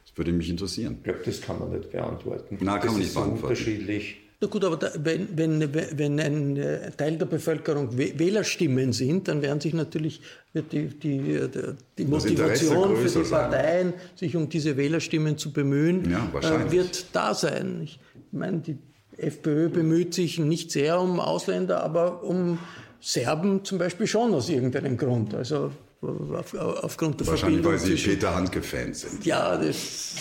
Das 0.07 0.17
würde 0.17 0.33
mich 0.33 0.49
interessieren. 0.49 0.99
Ich 0.99 1.05
glaube, 1.05 1.21
das 1.25 1.41
kann 1.41 1.59
man 1.59 1.71
nicht 1.73 1.91
beantworten. 1.91 2.59
Na, 2.61 2.79
kann 2.79 2.83
das 2.83 2.91
man 2.93 2.99
nicht 2.99 3.09
ist 3.09 3.15
beantworten. 3.15 3.45
unterschiedlich 3.45 4.19
na 4.41 4.47
gut, 4.47 4.65
aber 4.65 4.77
da, 4.77 4.91
wenn, 4.99 5.37
wenn, 5.37 5.75
wenn 5.75 6.21
ein 6.21 6.57
äh, 6.57 6.93
Teil 6.93 7.19
der 7.19 7.27
Bevölkerung 7.27 7.99
Wählerstimmen 7.99 8.93
sind, 8.93 9.27
dann 9.27 9.43
werden 9.43 9.61
sich 9.61 9.75
natürlich 9.75 10.21
wird 10.53 10.73
die, 10.73 10.87
die, 10.89 11.41
die 11.99 12.05
Motivation 12.05 12.97
für 12.97 13.09
die 13.09 13.29
Parteien, 13.29 13.91
sein. 13.91 14.01
sich 14.15 14.37
um 14.37 14.49
diese 14.49 14.77
Wählerstimmen 14.77 15.39
zu 15.39 15.53
bemühen, 15.53 16.09
ja, 16.09 16.31
äh, 16.41 16.71
wird 16.71 17.07
da 17.13 17.35
sein. 17.35 17.81
Ich 17.83 17.99
meine, 18.31 18.59
die 18.59 18.79
FPÖ 19.17 19.69
bemüht 19.69 20.15
sich 20.15 20.39
nicht 20.39 20.71
sehr 20.71 21.01
um 21.01 21.19
Ausländer, 21.19 21.83
aber 21.83 22.23
um 22.23 22.61
Serben 23.01 23.65
zum 23.65 23.79
Beispiel 23.79 24.07
schon 24.07 24.33
aus 24.35 24.49
irgendeinem 24.49 24.97
Grund. 24.97 25.35
Also 25.35 25.73
auf, 26.01 26.55
aufgrund 26.55 27.21
der 27.21 27.27
Wahrscheinlich, 27.27 27.65
weil 27.65 27.79
Sie 27.79 27.95
Peter 27.95 28.35
Handke-Fans 28.35 29.01
sind. 29.01 29.27
Ja, 29.27 29.57
das. 29.57 30.15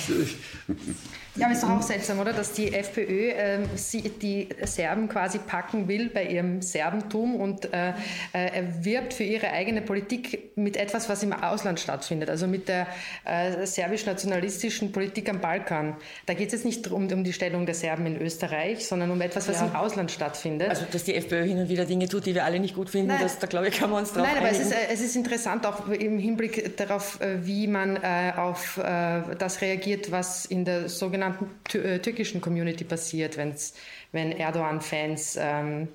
Ja, 1.37 1.45
aber 1.45 1.53
es 1.53 1.61
ist 1.61 1.67
doch 1.67 1.77
auch 1.77 1.81
seltsam, 1.83 2.19
oder? 2.19 2.33
Dass 2.33 2.53
die 2.53 2.73
FPÖ 2.73 3.29
äh, 3.29 3.59
sie, 3.75 4.01
die 4.01 4.49
Serben 4.63 5.07
quasi 5.07 5.37
packen 5.37 5.87
will 5.87 6.09
bei 6.09 6.25
ihrem 6.25 6.63
Serbentum 6.63 7.35
und 7.35 7.71
äh, 7.73 7.89
äh, 8.33 8.63
wirbt 8.81 9.13
für 9.13 9.23
ihre 9.23 9.51
eigene 9.51 9.81
Politik 9.81 10.51
mit 10.55 10.77
etwas, 10.77 11.09
was 11.09 11.21
im 11.21 11.33
Ausland 11.33 11.79
stattfindet. 11.79 12.31
Also 12.31 12.47
mit 12.47 12.67
der 12.67 12.87
äh, 13.23 13.67
serbisch-nationalistischen 13.67 14.91
Politik 14.91 15.29
am 15.29 15.39
Balkan. 15.39 15.95
Da 16.25 16.33
geht 16.33 16.47
es 16.47 16.53
jetzt 16.53 16.65
nicht 16.65 16.87
um, 16.87 17.07
um 17.07 17.23
die 17.23 17.33
Stellung 17.33 17.67
der 17.67 17.75
Serben 17.75 18.07
in 18.07 18.19
Österreich, 18.19 18.87
sondern 18.87 19.11
um 19.11 19.21
etwas, 19.21 19.47
was 19.47 19.59
ja. 19.59 19.67
im 19.67 19.75
Ausland 19.75 20.09
stattfindet. 20.09 20.69
Also, 20.69 20.85
dass 20.91 21.03
die 21.03 21.13
FPÖ 21.13 21.43
hin 21.43 21.59
und 21.59 21.69
wieder 21.69 21.85
Dinge 21.85 22.07
tut, 22.07 22.25
die 22.25 22.33
wir 22.33 22.45
alle 22.45 22.59
nicht 22.59 22.73
gut 22.73 22.89
finden, 22.89 23.13
das, 23.21 23.37
da 23.37 23.45
glaube 23.45 23.67
ich, 23.67 23.77
kann 23.77 23.91
man 23.91 23.99
uns 23.99 24.13
drauf 24.13 24.25
Nein, 24.25 24.37
aber 24.37 24.49
es 24.49 24.59
ist, 24.59 24.71
äh, 24.71 24.91
es 24.91 25.01
ist 25.01 25.15
interessant 25.15 25.67
auch 25.67 25.87
im 25.87 26.17
Hinblick 26.17 26.77
darauf, 26.77 27.21
äh, 27.21 27.45
wie 27.45 27.67
man 27.67 27.97
auf 27.97 28.79
das 28.79 29.61
reagiert, 29.61 30.11
was 30.11 30.45
in 30.45 30.65
der 30.65 30.89
sogenannten 30.89 31.26
sogenannten 31.27 31.77
äh, 31.77 31.99
türkischen 31.99 32.41
Community 32.41 32.83
passiert, 32.83 33.37
wenn's, 33.37 33.73
wenn 34.11 34.31
Erdogan-Fans 34.31 35.37
ähm, 35.39 35.87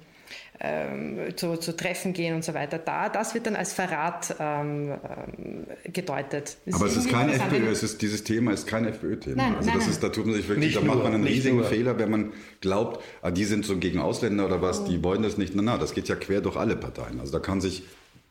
ähm, 0.61 1.37
zu, 1.37 1.57
zu, 1.57 1.77
Treffen 1.77 2.13
gehen 2.13 2.35
und 2.35 2.45
so 2.45 2.55
weiter. 2.55 2.79
Da, 2.79 3.09
das 3.09 3.35
wird 3.35 3.47
dann 3.47 3.57
als 3.57 3.73
Verrat 3.73 4.35
ähm, 4.39 4.93
ähm 4.93 5.67
gedeutet. 5.93 6.57
Das 6.65 6.77
Aber 6.77 6.87
es 6.87 6.97
ist 6.97 7.11
kein 7.11 7.29
FPÖ, 7.29 7.69
es 7.71 7.83
ist, 7.83 8.01
dieses 8.01 8.25
Thema 8.25 8.53
ist 8.53 8.67
kein 8.67 8.87
FPÖ-Thema. 8.87 9.43
Also 9.43 9.55
nein, 9.57 9.67
das 9.67 9.85
nein. 9.85 9.91
ist, 9.91 10.03
da 10.03 10.09
tut 10.09 10.27
man 10.27 10.35
sich 10.35 10.49
wirklich, 10.49 10.75
nicht 10.75 10.77
da 10.77 10.87
macht 10.87 11.03
man 11.03 11.15
einen 11.15 11.25
riesigen 11.25 11.57
nur. 11.57 11.67
Fehler, 11.67 11.99
wenn 11.99 12.11
man 12.11 12.33
glaubt, 12.61 13.03
ah, 13.21 13.31
die 13.31 13.45
sind 13.45 13.67
so 13.67 13.77
gegen 13.77 13.99
Ausländer 13.99 14.47
oder 14.47 14.63
was, 14.63 14.85
die 14.85 15.03
wollen 15.03 15.23
das 15.23 15.37
nicht. 15.37 15.55
Na, 15.55 15.63
na, 15.63 15.79
das 15.79 15.95
geht 15.95 16.09
ja 16.09 16.15
quer 16.15 16.41
durch 16.41 16.57
alle 16.57 16.77
Parteien. 16.77 17.21
Also 17.21 17.33
da 17.33 17.41
kann 17.41 17.61
sich 17.61 17.83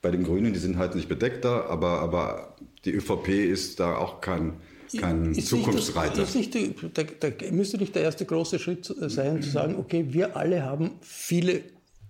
bei 0.01 0.09
den 0.09 0.23
Grünen, 0.23 0.53
die 0.53 0.59
sind 0.59 0.77
halt 0.77 0.95
nicht 0.95 1.09
bedeckter, 1.09 1.69
aber, 1.69 1.99
aber 1.99 2.55
die 2.85 2.91
ÖVP 2.91 3.29
ist 3.29 3.79
da 3.79 3.97
auch 3.97 4.21
kein 4.21 4.53
kein 4.97 5.34
ist 5.34 5.47
Zukunftsreiter. 5.47 6.21
Nicht, 6.21 6.36
ist 6.36 6.54
nicht, 6.56 6.97
da, 6.97 7.04
da 7.04 7.51
müsste 7.51 7.77
nicht 7.77 7.95
der 7.95 8.04
erste 8.04 8.25
große 8.25 8.60
Schritt 8.60 8.86
sein, 8.86 9.41
zu 9.41 9.49
sagen, 9.49 9.75
okay, 9.75 10.06
wir 10.10 10.36
alle 10.36 10.63
haben 10.63 10.91
viele 11.01 11.62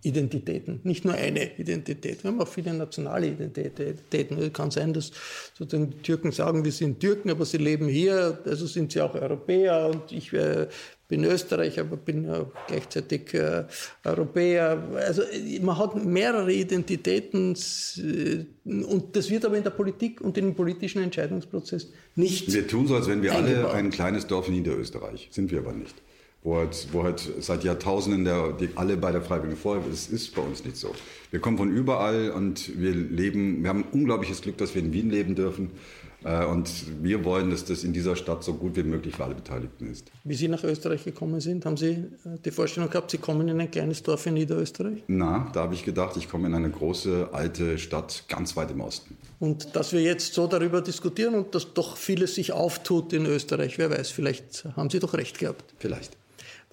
Identitäten, 0.04 0.80
nicht 0.84 1.06
nur 1.06 1.14
eine 1.14 1.58
Identität. 1.58 2.24
Wir 2.24 2.32
haben 2.32 2.42
auch 2.42 2.48
viele 2.48 2.74
nationale 2.74 3.28
Identitäten. 3.28 4.40
Es 4.40 4.54
kann 4.54 4.72
sein, 4.72 4.94
dass 4.94 5.12
sozusagen 5.54 5.92
die 5.92 5.98
Türken 5.98 6.32
sagen, 6.32 6.66
wir 6.66 6.72
sind 6.72 7.00
Türken, 7.00 7.30
aber 7.30 7.46
sie 7.46 7.58
leben 7.58 7.88
hier, 7.88 8.40
also 8.46 8.66
sind 8.66 8.92
sie 8.92 9.02
auch 9.02 9.14
Europäer 9.14 9.92
und 9.94 10.12
ich 10.12 10.34
äh, 10.34 10.68
bin 11.08 11.24
Österreicher, 11.26 11.82
aber 11.82 11.98
bin 11.98 12.24
ja 12.24 12.50
gleichzeitig 12.68 13.34
äh, 13.34 13.66
Europäer. 14.04 14.82
Also 14.96 15.24
man 15.62 15.78
hat 15.78 16.04
mehrere 16.04 16.52
Identitäten 16.52 17.54
äh, 17.98 18.46
und 18.66 19.16
das 19.16 19.30
wird 19.30 19.46
aber 19.46 19.58
in 19.58 19.64
der 19.64 19.72
Politik 19.72 20.22
und 20.22 20.38
im 20.38 20.56
politischen 20.56 21.04
Entscheidungsprozess 21.04 21.92
nicht. 22.16 22.52
Wir 22.52 22.68
tun 22.68 22.88
so, 22.88 22.96
als 22.96 23.08
wenn 23.08 23.22
wir 23.22 23.36
eingebaut. 23.36 23.66
alle 23.66 23.74
ein 23.74 23.92
kleines 23.92 24.26
Dorf 24.26 24.48
in 24.48 24.56
Niederösterreich, 24.56 25.30
sind 25.32 25.52
wir 25.52 25.60
aber 25.60 25.74
nicht. 25.74 25.96
Wo 26.43 26.58
halt, 26.58 26.88
wo 26.91 27.04
halt 27.04 27.19
seit 27.39 27.63
Jahrtausenden 27.63 28.25
der, 28.25 28.54
die 28.54 28.69
alle 28.75 28.97
bei 28.97 29.12
der 29.12 29.21
Freiwilligen 29.21 29.58
Feuerwehr, 29.58 29.91
das 29.91 30.08
ist 30.08 30.34
bei 30.34 30.41
uns 30.41 30.65
nicht 30.65 30.75
so. 30.75 30.95
Wir 31.30 31.39
kommen 31.39 31.58
von 31.58 31.71
überall 31.71 32.32
und 32.32 32.82
wir 32.82 32.95
leben, 32.95 33.62
wir 33.62 33.69
haben 33.69 33.84
unglaubliches 33.91 34.41
Glück, 34.41 34.58
dass 34.58 34.73
wir 34.73 34.82
in 34.82 34.91
Wien 34.91 35.12
leben 35.12 35.36
dürfen. 35.36 35.69
Äh, 36.23 36.45
und 36.45 36.69
wir 37.04 37.23
wollen, 37.25 37.49
dass 37.49 37.65
das 37.65 37.84
in 37.84 37.93
dieser 37.93 38.15
Stadt 38.15 38.43
so 38.43 38.54
gut 38.54 38.75
wie 38.75 38.84
möglich 38.84 39.15
für 39.15 39.23
alle 39.23 39.36
Beteiligten 39.36 39.89
ist. 39.89 40.12
Wie 40.23 40.36
Sie 40.36 40.47
nach 40.47 40.63
Österreich 40.63 41.04
gekommen 41.04 41.39
sind, 41.41 41.65
haben 41.65 41.77
Sie 41.77 41.89
äh, 41.89 42.08
die 42.45 42.51
Vorstellung 42.51 42.89
gehabt, 42.89 43.12
Sie 43.12 43.17
kommen 43.17 43.47
in 43.47 43.60
ein 43.60 43.71
kleines 43.71 44.04
Dorf 44.04 44.25
in 44.27 44.36
Niederösterreich? 44.36 45.04
Na, 45.08 45.49
da 45.54 45.62
habe 45.62 45.73
ich 45.73 45.84
gedacht, 45.84 46.17
ich 46.17 46.30
komme 46.30 46.47
in 46.47 46.54
eine 46.54 46.69
große, 46.69 47.30
alte 47.32 47.77
Stadt 47.77 48.25
ganz 48.27 48.56
weit 48.56 48.71
im 48.71 48.82
Osten. 48.82 49.17
Und 49.39 49.75
dass 49.75 49.93
wir 49.93 50.01
jetzt 50.01 50.34
so 50.34 50.45
darüber 50.45 50.82
diskutieren 50.82 51.34
und 51.34 51.56
dass 51.56 51.73
doch 51.73 51.97
vieles 51.97 52.36
sich 52.36 52.51
auftut 52.54 53.13
in 53.13 53.25
Österreich, 53.25 53.77
wer 53.80 53.89
weiß, 53.89 54.12
vielleicht 54.12 54.65
haben 54.75 54.89
Sie 54.89 54.99
doch 54.99 55.13
recht 55.13 55.39
gehabt. 55.39 55.73
Vielleicht. 55.80 56.20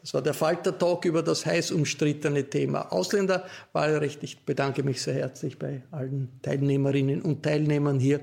Das 0.09 0.15
war 0.15 0.23
der 0.23 0.33
Falter-Talk 0.33 1.05
über 1.05 1.23
das 1.23 1.45
heiß 1.45 1.71
umstrittene 1.71 2.49
Thema 2.49 2.91
Ausländerwahlrecht. 2.91 4.23
Ich 4.23 4.43
bedanke 4.43 4.83
mich 4.83 5.03
sehr 5.03 5.13
herzlich 5.13 5.59
bei 5.59 5.83
allen 5.91 6.41
Teilnehmerinnen 6.41 7.21
und 7.21 7.43
Teilnehmern 7.43 8.01
hier 8.01 8.21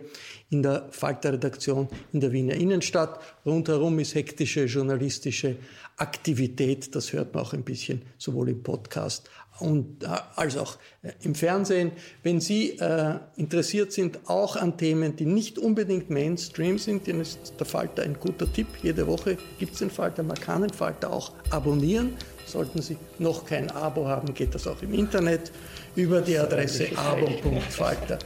in 0.49 0.63
der 0.63 0.87
Falter-Redaktion 0.89 1.87
in 2.11 2.21
der 2.21 2.31
Wiener 2.31 2.55
Innenstadt. 2.55 3.19
Rundherum 3.45 3.99
ist 3.99 4.15
hektische 4.15 4.65
journalistische 4.65 5.57
Aktivität. 5.97 6.95
Das 6.95 7.13
hört 7.13 7.35
man 7.35 7.43
auch 7.43 7.53
ein 7.53 7.63
bisschen 7.63 8.01
sowohl 8.17 8.49
im 8.49 8.63
Podcast 8.63 9.29
und, 9.59 10.03
äh, 10.03 10.07
als 10.35 10.57
auch 10.57 10.77
äh, 11.01 11.11
im 11.21 11.35
Fernsehen. 11.35 11.91
Wenn 12.23 12.41
Sie 12.41 12.77
äh, 12.79 13.19
interessiert 13.35 13.93
sind 13.93 14.19
auch 14.27 14.55
an 14.55 14.77
Themen, 14.77 15.15
die 15.15 15.25
nicht 15.25 15.57
unbedingt 15.57 16.09
Mainstream 16.09 16.77
sind, 16.77 17.07
dann 17.07 17.21
ist 17.21 17.53
der 17.59 17.65
Falter 17.65 18.03
ein 18.03 18.17
guter 18.19 18.51
Tipp. 18.51 18.67
Jede 18.81 19.07
Woche 19.07 19.37
gibt 19.59 19.73
es 19.73 19.79
den 19.79 19.89
Falter. 19.89 20.23
Man 20.23 20.37
kann 20.37 20.61
den 20.61 20.71
Falter 20.71 21.11
auch 21.11 21.31
abonnieren. 21.49 22.13
Sollten 22.45 22.81
Sie 22.81 22.97
noch 23.17 23.45
kein 23.45 23.71
Abo 23.71 24.07
haben, 24.07 24.33
geht 24.33 24.53
das 24.53 24.67
auch 24.67 24.81
im 24.81 24.93
Internet 24.93 25.51
über 25.95 26.21
die 26.21 26.37
Adresse 26.37 26.87
abo.falter.at. 26.95 28.23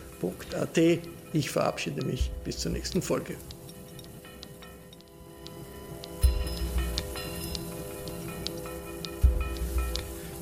Ich 1.32 1.50
verabschiede 1.50 2.04
mich 2.06 2.32
bis 2.44 2.58
zur 2.58 2.72
nächsten 2.72 3.02
Folge. 3.02 3.36